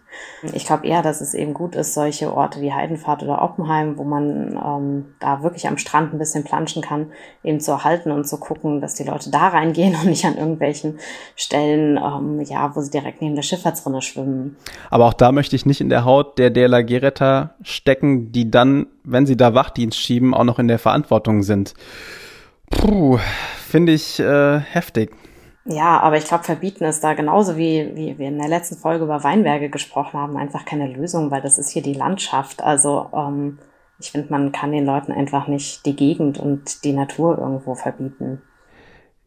Ich 0.54 0.66
glaube 0.66 0.88
eher, 0.88 1.04
dass 1.04 1.22
es 1.22 1.36
eben 1.36 1.54
gut 1.54 1.76
ist, 1.76 1.94
solche 1.94 2.34
Orte 2.34 2.60
wie 2.62 2.74
Heidenfahrt 2.74 3.22
oder 3.22 3.42
Oppenheim, 3.44 3.98
wo 3.98 4.04
man 4.04 4.60
ähm, 4.66 5.06
da 5.20 5.44
wirklich 5.44 5.68
am 5.68 5.78
Strand 5.78 6.14
ein 6.14 6.18
bisschen 6.18 6.44
planschen 6.44 6.82
kann, 6.82 7.12
eben 7.44 7.60
zu 7.60 7.72
erhalten 7.72 8.12
und 8.12 8.28
zu 8.28 8.40
gucken, 8.40 8.82
dass 8.82 8.96
die 8.96 9.04
Leute 9.04 9.30
da 9.30 9.50
reingehen 9.50 9.96
und 9.96 10.06
nicht 10.08 10.26
an 10.26 10.38
irgendwelchen 10.38 11.00
Stellen, 11.36 11.98
ähm, 11.98 12.42
ja, 12.42 12.76
wo 12.76 12.82
sie 12.82 12.92
direkt 12.92 13.22
neben 13.22 13.36
der 13.36 13.44
Schifffahrtsrinne 13.44 14.02
schwimmen. 14.02 14.58
Aber 14.90 15.06
auch 15.06 15.14
da 15.14 15.32
möchte 15.32 15.56
ich 15.56 15.68
nicht 15.68 15.82
in 15.82 15.90
der 15.90 16.04
Haut 16.04 16.40
der 16.40 16.50
DLRG-Retter 16.50 17.54
stecken, 17.62 18.32
die 18.32 18.50
dann, 18.50 18.88
wenn 19.04 19.28
sie 19.28 19.38
da 19.38 19.54
Wachdienst 19.54 20.00
schieben, 20.00 20.34
auch 20.34 20.46
noch 20.46 20.58
in 20.58 20.68
der 20.68 20.80
Verantwortung 20.80 21.44
sind. 21.44 21.76
Puh, 22.70 23.18
finde 23.68 23.94
ich 23.94 24.20
äh, 24.20 24.60
heftig. 24.60 25.12
Ja, 25.66 26.00
aber 26.00 26.18
ich 26.18 26.26
glaube, 26.26 26.44
verbieten 26.44 26.86
ist 26.86 27.04
da 27.04 27.14
genauso 27.14 27.56
wie, 27.56 27.92
wie 27.94 28.18
wir 28.18 28.28
in 28.28 28.40
der 28.40 28.48
letzten 28.48 28.76
Folge 28.76 29.04
über 29.04 29.24
Weinberge 29.24 29.70
gesprochen 29.70 30.20
haben, 30.20 30.38
einfach 30.38 30.66
keine 30.66 30.88
Lösung, 30.88 31.30
weil 31.30 31.42
das 31.42 31.60
ist 31.60 31.70
hier 31.70 31.84
die 31.84 31.94
Landschaft. 31.94 32.64
Also 32.64 33.10
ähm, 33.14 33.60
ich 34.00 34.12
finde, 34.12 34.32
man 34.32 34.52
kann 34.52 34.72
den 34.72 34.86
Leuten 34.86 35.12
einfach 35.12 35.48
nicht 35.48 35.86
die 35.86 35.96
Gegend 35.96 36.40
und 36.40 36.84
die 36.84 36.94
Natur 36.94 37.38
irgendwo 37.38 37.76
verbieten. 37.76 38.42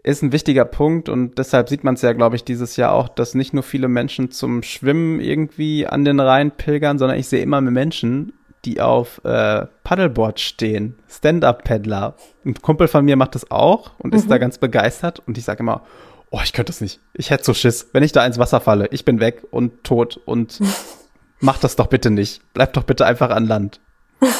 Ist 0.03 0.23
ein 0.23 0.33
wichtiger 0.33 0.65
Punkt 0.65 1.09
und 1.09 1.39
deshalb 1.39 1.69
sieht 1.69 1.85
man 1.85 1.95
es 1.95 2.03
ja, 2.03 2.13
glaube 2.13 2.35
ich, 2.35 2.43
dieses 2.43 2.77
Jahr 2.77 2.93
auch, 2.93 3.09
dass 3.09 3.37
nicht 3.37 3.55
nur 3.55 3.63
viele 3.63 3.87
Menschen 3.87 4.33
zum 4.33 4.65
Schwimmen 4.65 5.21
irgendwie 5.21 5.87
an 5.87 6.05
den 6.05 6.19
Rhein 6.19 6.51
pilgern, 6.51 6.99
sondern 6.99 7.19
ich 7.19 7.29
sehe 7.29 7.43
immer 7.43 7.61
mehr 7.61 7.71
Menschen, 7.71 8.33
die 8.65 8.81
auf 8.81 9.21
äh, 9.25 9.67
Paddleboard 9.85 10.41
stehen, 10.41 10.99
Stand-up-Paddler. 11.09 12.15
Ein 12.45 12.55
Kumpel 12.55 12.89
von 12.89 13.05
mir 13.05 13.17
macht 13.17 13.35
das 13.35 13.51
auch 13.51 13.93
und 13.99 14.13
mhm. 14.13 14.19
ist 14.19 14.31
da 14.31 14.39
ganz 14.39 14.59
begeistert 14.59 15.23
und 15.27 15.37
ich 15.37 15.45
sage 15.45 15.61
immer, 15.61 15.83
oh, 16.31 16.41
ich 16.43 16.53
könnte 16.53 16.71
das 16.71 16.81
nicht. 16.81 17.01
Ich 17.15 17.31
hätte 17.31 17.45
so 17.45 17.55
Schiss. 17.55 17.91
Wenn 17.93 18.03
ich 18.03 18.13
da 18.13 18.25
ins 18.25 18.39
Wasser 18.39 18.61
falle, 18.61 18.89
ich 18.91 19.05
bin 19.05 19.21
weg 19.21 19.43
und 19.51 19.85
tot 19.85 20.21
und 20.25 20.61
mach 21.41 21.59
das 21.59 21.77
doch 21.77 21.87
bitte 21.87 22.11
nicht. 22.11 22.41
Bleib 22.55 22.73
doch 22.73 22.85
bitte 22.85 23.07
einfach 23.07 23.31
an 23.31 23.47
Land. 23.47 23.81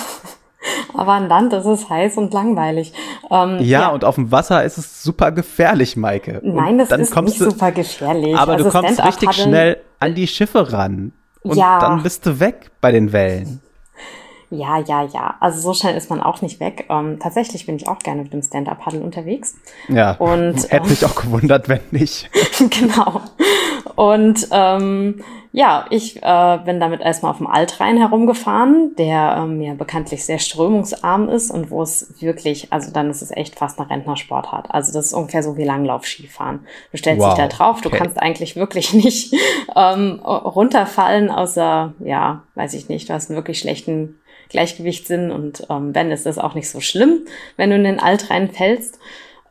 Aber 0.95 1.13
an 1.13 1.29
Land 1.29 1.53
ist 1.53 1.65
es 1.65 1.89
heiß 1.89 2.17
und 2.19 2.33
langweilig. 2.33 2.93
Ähm, 3.31 3.59
ja, 3.61 3.81
ja, 3.81 3.89
und 3.89 4.05
auf 4.05 4.15
dem 4.15 4.31
Wasser 4.31 4.63
ist 4.63 4.79
es 4.79 5.03
super 5.03 5.33
gefährlich, 5.33 5.97
Maike. 5.97 6.41
Nein, 6.45 6.79
das 6.79 6.91
ist 6.91 7.17
nicht 7.17 7.41
du, 7.41 7.51
super 7.51 7.73
gefährlich. 7.73 8.37
Aber 8.37 8.53
also 8.53 8.65
du 8.65 8.71
kommst 8.71 9.03
richtig 9.05 9.33
schnell 9.33 9.79
an 9.99 10.15
die 10.15 10.29
Schiffe 10.29 10.73
ran. 10.73 11.13
Und 11.43 11.57
ja. 11.57 11.81
dann 11.81 12.03
bist 12.03 12.27
du 12.27 12.39
weg 12.39 12.71
bei 12.81 12.93
den 12.93 13.13
Wellen. 13.13 13.61
Ja, 14.53 14.79
ja, 14.79 15.03
ja. 15.05 15.35
Also 15.41 15.61
so 15.61 15.73
schnell 15.73 15.97
ist 15.97 16.11
man 16.11 16.21
auch 16.21 16.43
nicht 16.43 16.61
weg. 16.61 16.85
Ähm, 16.91 17.19
tatsächlich 17.19 17.65
bin 17.65 17.77
ich 17.77 17.89
auch 17.89 17.99
gerne 18.01 18.23
mit 18.23 18.35
dem 18.35 18.43
Stand-Up-Paddle 18.43 19.01
unterwegs. 19.01 19.55
Ja. 19.89 20.13
Und 20.17 20.57
hätte 20.71 20.85
ähm, 20.85 20.91
mich 20.91 21.05
auch 21.07 21.15
gewundert, 21.15 21.71
wenn 21.71 21.81
nicht. 21.91 22.29
genau. 22.71 23.23
Und 23.97 24.47
ähm, 24.51 25.23
ja, 25.53 25.87
ich 25.91 26.23
äh, 26.23 26.59
bin 26.65 26.81
damit 26.81 27.03
erstmal 27.03 27.31
auf 27.31 27.39
dem 27.39 27.47
Altrhein 27.47 27.99
herumgefahren, 27.99 28.95
der 28.97 29.37
ähm, 29.39 29.61
ja 29.61 29.75
bekanntlich 29.75 30.25
sehr 30.25 30.39
strömungsarm 30.39 31.29
ist 31.29 31.51
und 31.51 31.71
wo 31.71 31.83
es 31.83 32.15
wirklich, 32.21 32.73
also 32.73 32.91
dann 32.91 33.11
ist 33.11 33.21
es 33.21 33.31
echt 33.31 33.59
fast 33.59 33.79
eine 33.79 33.91
Rentnersportart. 33.91 34.71
Also 34.71 34.93
das 34.95 35.07
ist 35.07 35.13
ungefähr 35.13 35.43
so 35.43 35.59
wie 35.59 35.65
Langlauf-Skifahren. 35.65 36.61
Du 36.91 36.97
stellst 36.97 37.21
wow. 37.21 37.35
dich 37.35 37.45
da 37.45 37.49
drauf, 37.49 37.83
du 37.83 37.89
okay. 37.89 37.99
kannst 37.99 38.21
eigentlich 38.21 38.57
wirklich 38.57 38.93
nicht 38.95 39.35
ähm, 39.77 40.21
runterfallen, 40.25 41.31
außer, 41.31 41.93
ja, 42.01 42.43
weiß 42.55 42.73
ich 42.75 42.89
nicht, 42.89 43.11
du 43.11 43.15
hast 43.15 43.29
einen 43.29 43.37
wirklich 43.37 43.59
schlechten 43.59 44.19
Gleichgewichtssinn 44.53 45.31
und 45.31 45.67
ähm, 45.71 45.95
wenn, 45.95 46.11
ist 46.11 46.27
das 46.27 46.39
auch 46.39 46.55
nicht 46.55 46.71
so 46.71 46.81
schlimm, 46.81 47.27
wenn 47.57 47.71
du 47.71 47.77
in 47.77 47.85
den 47.85 48.01
Altrhein 48.01 48.51
fällst. 48.51 48.99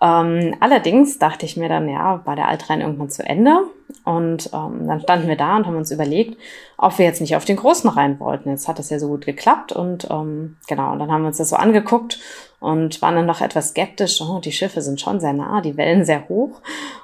Ähm, 0.01 0.55
allerdings 0.59 1.19
dachte 1.19 1.45
ich 1.45 1.57
mir 1.57 1.69
dann, 1.69 1.87
ja, 1.87 2.21
war 2.25 2.35
der 2.35 2.47
Altrhein 2.47 2.81
irgendwann 2.81 3.11
zu 3.11 3.23
Ende 3.23 3.59
Und 4.03 4.49
ähm, 4.51 4.87
dann 4.87 5.01
standen 5.01 5.27
wir 5.27 5.35
da 5.35 5.57
und 5.57 5.67
haben 5.67 5.75
uns 5.75 5.91
überlegt, 5.91 6.37
ob 6.77 6.97
wir 6.97 7.05
jetzt 7.05 7.21
nicht 7.21 7.35
auf 7.35 7.45
den 7.45 7.57
großen 7.57 7.89
rein 7.89 8.19
wollten. 8.19 8.49
Jetzt 8.49 8.67
hat 8.67 8.79
das 8.79 8.89
ja 8.89 8.97
so 8.97 9.07
gut 9.09 9.25
geklappt 9.25 9.71
und 9.71 10.07
ähm, 10.09 10.57
genau, 10.67 10.91
und 10.93 10.99
dann 10.99 11.11
haben 11.11 11.21
wir 11.21 11.27
uns 11.27 11.37
das 11.37 11.49
so 11.49 11.55
angeguckt 11.55 12.19
und 12.59 12.99
waren 13.03 13.15
dann 13.15 13.27
noch 13.27 13.41
etwas 13.41 13.69
skeptisch. 13.69 14.21
Oh, 14.21 14.39
die 14.39 14.51
Schiffe 14.51 14.81
sind 14.81 14.99
schon 14.99 15.19
sehr 15.19 15.33
nah, 15.33 15.61
die 15.61 15.77
Wellen 15.77 16.03
sehr 16.03 16.27
hoch. 16.29 16.61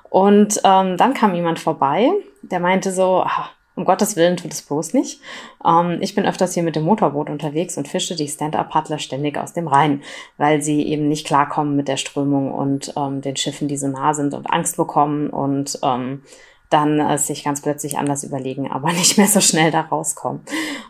Und 0.10 0.60
ähm, 0.64 0.98
dann 0.98 1.14
kam 1.14 1.36
jemand 1.36 1.60
vorbei, 1.60 2.10
der 2.42 2.60
meinte 2.60 2.92
so, 2.92 3.22
ach, 3.24 3.52
um 3.78 3.86
Gottes 3.86 4.16
Willen 4.16 4.38
tut 4.38 4.52
es 4.52 4.64
bloß 4.64 4.94
nicht. 4.94 5.22
Ähm, 5.66 6.00
ich 6.02 6.16
bin 6.16 6.26
öfters 6.26 6.54
hier 6.54 6.64
mit 6.64 6.76
dem 6.76 6.84
Motorboot 6.84 7.30
unterwegs 7.30 7.78
und 7.78 7.88
fische 7.88 8.16
die 8.16 8.28
Stand-Up-Paddler 8.28 8.98
ständig 8.98 9.38
aus 9.38 9.54
dem 9.54 9.68
Rhein, 9.68 10.02
weil 10.38 10.62
sie 10.62 10.82
eben 10.88 11.08
nicht 11.08 11.28
klarkommen 11.28 11.76
mit 11.76 11.88
der 11.88 11.98
Strömung 11.98 12.52
und 12.52 12.94
ähm, 12.98 13.22
den 13.22 13.38
Schiffen, 13.38 13.68
die 13.68 13.78
so 13.78 13.88
nah 13.88 14.14
sind 14.14 14.34
und 14.34 14.52
Angst 14.52 14.78
bekommen 14.78 15.30
und 15.30 15.80
ähm, 15.84 16.24
dann 16.70 17.00
äh, 17.00 17.18
sich 17.20 17.44
ganz 17.44 17.62
plötzlich 17.62 17.98
anders 17.98 18.24
überlegen, 18.24 18.68
aber 18.72 18.92
nicht 18.92 19.18
mehr 19.18 19.28
so 19.28 19.42
schnell 19.42 19.70
da 19.70 19.82
rauskommen. 19.82 20.42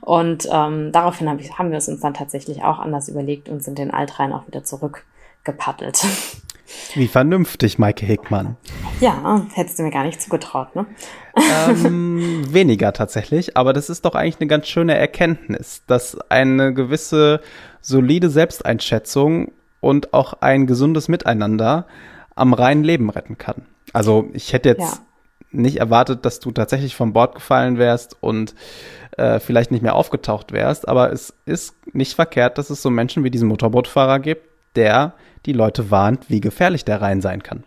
Und 0.02 0.48
ähm, 0.52 0.92
daraufhin 0.94 1.30
hab 1.30 1.42
ich, 1.42 1.58
haben 1.60 1.72
wir 1.72 1.78
es 1.78 1.90
uns 1.90 2.00
dann 2.00 2.14
tatsächlich 2.14 2.64
auch 2.64 2.80
anders 2.80 3.10
überlegt 3.10 3.50
und 3.50 3.64
sind 3.64 3.78
den 3.78 3.92
Altrhein 3.92 4.32
auch 4.32 4.48
wieder 4.48 4.64
zurückgepaddelt. 4.64 6.06
Wie 6.96 7.08
vernünftig, 7.08 7.80
Maike 7.80 8.06
Hickmann. 8.06 8.58
Ja, 9.00 9.46
hättest 9.54 9.80
du 9.80 9.84
mir 9.84 9.92
gar 9.92 10.04
nicht 10.04 10.22
zugetraut, 10.22 10.76
ne? 10.76 10.86
Ähm, 11.70 12.46
weniger 12.54 12.94
tatsächlich, 12.94 13.56
aber 13.56 13.74
das 13.74 13.90
ist 13.90 14.06
doch 14.06 14.16
eigentlich 14.16 14.40
eine 14.40 14.48
ganz 14.48 14.68
schöne 14.68 14.98
Erkenntnis, 14.98 15.84
dass 15.88 16.20
eine 16.30 16.74
gewisse 16.74 17.42
solide 17.82 18.30
Selbsteinschätzung 18.30 19.52
und 19.80 20.14
auch 20.14 20.34
ein 20.42 20.68
gesundes 20.68 21.08
Miteinander 21.08 21.86
am 22.36 22.54
reinen 22.54 22.84
Leben 22.84 23.10
retten 23.10 23.38
kann. 23.38 23.66
Also 23.94 24.30
ich 24.34 24.54
hätte 24.54 24.70
jetzt 24.70 24.96
ja. 24.96 25.00
nicht 25.52 25.78
erwartet, 25.78 26.26
dass 26.26 26.40
du 26.40 26.52
tatsächlich 26.52 26.96
vom 26.96 27.14
Bord 27.14 27.36
gefallen 27.36 27.78
wärst 27.78 28.18
und 28.22 28.54
äh, 29.18 29.40
vielleicht 29.40 29.72
nicht 29.72 29.82
mehr 29.82 29.96
aufgetaucht 29.96 30.52
wärst, 30.52 30.88
aber 30.88 31.12
es 31.12 31.34
ist 31.46 31.76
nicht 31.94 32.14
verkehrt, 32.14 32.58
dass 32.58 32.70
es 32.70 32.82
so 32.82 32.90
Menschen 32.90 33.24
wie 33.24 33.32
diesen 33.32 33.48
Motorbootfahrer 33.48 34.20
gibt, 34.20 34.47
der 34.78 35.14
die 35.46 35.54
Leute 35.54 35.92
warnt, 35.92 36.30
wie 36.30 36.40
gefährlich 36.40 36.86
der 36.86 37.02
Rhein 37.02 37.22
sein 37.22 37.44
kann. 37.44 37.64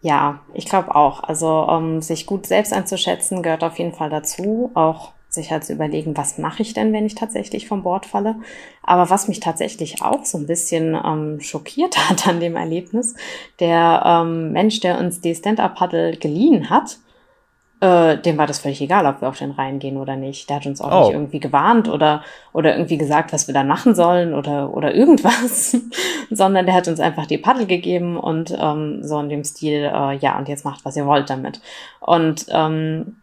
Ja, 0.00 0.40
ich 0.54 0.66
glaube 0.66 0.94
auch. 0.94 1.22
Also 1.24 1.48
um, 1.68 2.00
sich 2.00 2.26
gut 2.26 2.46
selbst 2.46 2.72
einzuschätzen, 2.72 3.42
gehört 3.42 3.64
auf 3.64 3.78
jeden 3.78 3.92
Fall 3.92 4.10
dazu. 4.10 4.70
Auch 4.74 5.12
sich 5.28 5.50
halt 5.50 5.64
zu 5.64 5.72
überlegen, 5.72 6.16
was 6.16 6.38
mache 6.38 6.62
ich 6.62 6.72
denn, 6.72 6.92
wenn 6.92 7.04
ich 7.04 7.14
tatsächlich 7.14 7.68
vom 7.68 7.82
Bord 7.82 8.06
falle. 8.06 8.36
Aber 8.82 9.10
was 9.10 9.28
mich 9.28 9.40
tatsächlich 9.40 10.02
auch 10.02 10.24
so 10.24 10.38
ein 10.38 10.46
bisschen 10.46 10.94
ähm, 10.94 11.40
schockiert 11.40 11.98
hat 12.08 12.26
an 12.26 12.40
dem 12.40 12.56
Erlebnis, 12.56 13.14
der 13.60 14.02
ähm, 14.04 14.52
Mensch, 14.52 14.80
der 14.80 14.98
uns 14.98 15.20
die 15.20 15.34
Stand-Up-Paddle 15.34 16.16
geliehen 16.16 16.70
hat, 16.70 16.98
äh, 17.80 18.18
dem 18.18 18.38
war 18.38 18.46
das 18.46 18.58
völlig 18.58 18.80
egal, 18.80 19.06
ob 19.06 19.20
wir 19.20 19.28
auf 19.28 19.38
den 19.38 19.52
Rhein 19.52 19.78
gehen 19.78 19.98
oder 19.98 20.16
nicht. 20.16 20.48
Der 20.50 20.56
hat 20.56 20.66
uns 20.66 20.80
auch 20.80 20.90
oh. 20.90 21.04
nicht 21.04 21.14
irgendwie 21.14 21.40
gewarnt 21.40 21.88
oder, 21.88 22.22
oder 22.52 22.74
irgendwie 22.74 22.98
gesagt, 22.98 23.32
was 23.32 23.46
wir 23.46 23.54
da 23.54 23.62
machen 23.62 23.94
sollen 23.94 24.34
oder, 24.34 24.74
oder 24.74 24.94
irgendwas, 24.94 25.76
sondern 26.30 26.66
der 26.66 26.74
hat 26.74 26.88
uns 26.88 26.98
einfach 26.98 27.26
die 27.26 27.38
Paddel 27.38 27.66
gegeben 27.66 28.16
und 28.16 28.56
ähm, 28.58 29.00
so 29.02 29.20
in 29.20 29.28
dem 29.28 29.44
Stil, 29.44 29.84
äh, 29.84 30.16
ja, 30.16 30.38
und 30.38 30.48
jetzt 30.48 30.64
macht, 30.64 30.84
was 30.84 30.96
ihr 30.96 31.06
wollt 31.06 31.30
damit. 31.30 31.60
Und 32.00 32.46
ähm, 32.50 33.16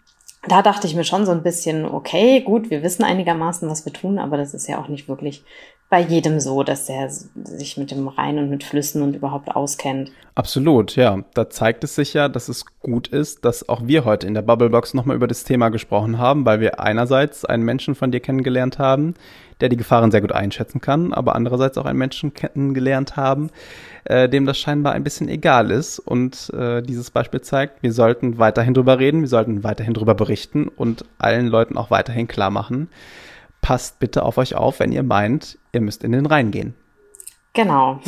da 0.48 0.62
dachte 0.62 0.88
ich 0.88 0.96
mir 0.96 1.04
schon 1.04 1.26
so 1.26 1.32
ein 1.32 1.44
bisschen, 1.44 1.86
okay, 1.86 2.42
gut, 2.42 2.70
wir 2.70 2.84
wissen 2.84 3.04
einigermaßen, 3.04 3.70
was 3.70 3.86
wir 3.86 3.94
tun, 3.94 4.20
aber 4.20 4.38
das 4.38 4.54
ist 4.54 4.68
ja 4.68 4.80
auch 4.80 4.88
nicht 4.88 5.10
wirklich 5.10 5.44
bei 5.90 6.02
jedem 6.02 6.40
so, 6.40 6.64
dass 6.64 6.88
der 6.88 7.10
sich 7.10 7.78
mit 7.78 7.92
dem 7.92 8.08
Rhein 8.08 8.40
und 8.40 8.50
mit 8.50 8.64
Flüssen 8.64 9.04
und 9.04 9.16
überhaupt 9.16 9.56
auskennt. 9.56 10.12
Absolut, 10.34 10.96
ja. 10.96 11.20
Da 11.36 11.50
zeigt 11.50 11.84
es 11.84 11.96
sich 11.96 12.14
ja, 12.14 12.28
dass 12.28 12.50
es 12.50 12.66
gut 12.80 13.08
ist, 13.08 13.46
dass 13.46 13.70
auch 13.70 13.86
wir 13.86 14.04
heute 14.04 14.26
in 14.26 14.34
der 14.34 14.42
Bubblebox 14.42 14.96
nochmal 14.96 15.16
über 15.16 15.28
das 15.28 15.44
Thema 15.44 15.70
gesprochen 15.70 16.18
haben, 16.18 16.46
weil 16.46 16.60
wir 16.60 16.80
einerseits 16.80 17.46
einen 17.46 17.64
Menschen 17.64 17.94
von 17.94 18.12
dir 18.12 18.20
kennengelernt 18.20 18.80
haben, 18.80 19.14
der 19.62 19.70
die 19.70 19.78
Gefahren 19.78 20.12
sehr 20.12 20.22
gut 20.22 20.32
einschätzen 20.32 20.82
kann, 20.82 21.14
aber 21.14 21.36
andererseits 21.36 21.78
auch 21.78 21.86
einen 21.86 22.00
Menschen 22.00 22.34
kennengelernt 22.34 23.16
haben, 23.16 23.52
äh, 24.06 24.28
dem 24.28 24.46
das 24.46 24.58
scheinbar 24.58 24.94
ein 24.94 25.04
bisschen 25.04 25.30
egal 25.30 25.72
ist. 25.72 26.00
Und 26.00 26.52
äh, 26.54 26.82
dieses 26.82 27.12
Beispiel 27.12 27.42
zeigt, 27.42 27.84
wir 27.84 27.94
sollten 27.94 28.40
weiterhin 28.40 28.74
drüber 28.74 29.00
reden, 29.00 29.22
wir 29.22 29.30
sollten 29.30 29.64
weiterhin 29.64 29.94
drüber 29.94 30.16
berichten 30.16 30.68
und 30.68 31.06
allen 31.20 31.48
Leuten 31.48 31.78
auch 31.78 31.92
weiterhin 31.92 32.28
klar 32.28 32.50
machen, 32.50 32.90
passt 33.66 33.98
bitte 33.98 34.22
auf 34.22 34.38
euch 34.38 34.54
auf, 34.54 34.80
wenn 34.80 34.92
ihr 34.92 35.02
meint, 35.02 35.58
ihr 35.72 35.82
müsst 35.82 36.04
in 36.04 36.12
den 36.12 36.28
Rhein 36.28 36.52
gehen. 36.52 36.76
Genau. 37.54 38.00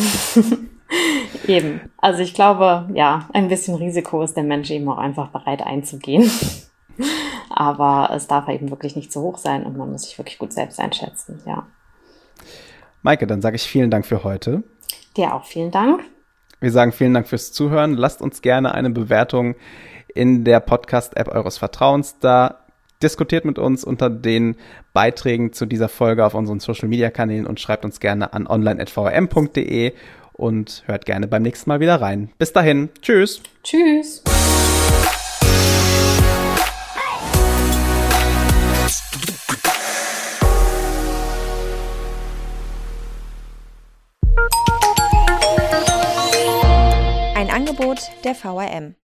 eben. 1.47 1.81
Also 1.97 2.21
ich 2.21 2.35
glaube, 2.35 2.87
ja, 2.93 3.27
ein 3.33 3.47
bisschen 3.47 3.73
Risiko 3.73 4.21
ist 4.21 4.37
der 4.37 4.43
Mensch 4.43 4.69
eben 4.69 4.87
auch 4.87 4.99
einfach 4.99 5.29
bereit 5.29 5.63
einzugehen. 5.63 6.29
Aber 7.49 8.13
es 8.13 8.27
darf 8.27 8.47
eben 8.49 8.69
wirklich 8.69 8.95
nicht 8.95 9.11
zu 9.11 9.21
hoch 9.21 9.39
sein 9.39 9.65
und 9.65 9.75
man 9.75 9.91
muss 9.91 10.03
sich 10.03 10.19
wirklich 10.19 10.37
gut 10.37 10.53
selbst 10.53 10.79
einschätzen, 10.79 11.41
ja. 11.47 11.65
Maike, 13.01 13.25
dann 13.25 13.41
sage 13.41 13.55
ich 13.55 13.63
vielen 13.63 13.89
Dank 13.89 14.05
für 14.05 14.23
heute. 14.23 14.61
Dir 15.15 15.33
auch 15.33 15.45
vielen 15.45 15.71
Dank. 15.71 16.03
Wir 16.59 16.71
sagen 16.71 16.91
vielen 16.91 17.15
Dank 17.15 17.27
fürs 17.27 17.51
Zuhören. 17.51 17.95
Lasst 17.95 18.21
uns 18.21 18.43
gerne 18.43 18.75
eine 18.75 18.91
Bewertung 18.91 19.55
in 20.13 20.43
der 20.43 20.59
Podcast-App 20.59 21.29
eures 21.29 21.57
Vertrauens 21.57 22.19
da 22.19 22.66
diskutiert 23.01 23.45
mit 23.45 23.59
uns 23.59 23.83
unter 23.83 24.09
den 24.09 24.55
Beiträgen 24.93 25.53
zu 25.53 25.65
dieser 25.65 25.89
Folge 25.89 26.25
auf 26.25 26.33
unseren 26.33 26.59
Social 26.59 26.87
Media 26.87 27.09
Kanälen 27.09 27.45
und 27.45 27.59
schreibt 27.59 27.85
uns 27.85 27.99
gerne 27.99 28.33
an 28.33 28.47
online.vrm.de 28.47 29.93
und 30.33 30.83
hört 30.85 31.05
gerne 31.05 31.27
beim 31.27 31.41
nächsten 31.41 31.69
Mal 31.69 31.79
wieder 31.79 31.99
rein. 31.99 32.29
Bis 32.37 32.53
dahin. 32.53 32.89
Tschüss. 33.01 33.41
Tschüss. 33.63 34.23
Ein 47.35 47.49
Angebot 47.51 47.99
der 48.23 48.35
VRM. 48.35 48.97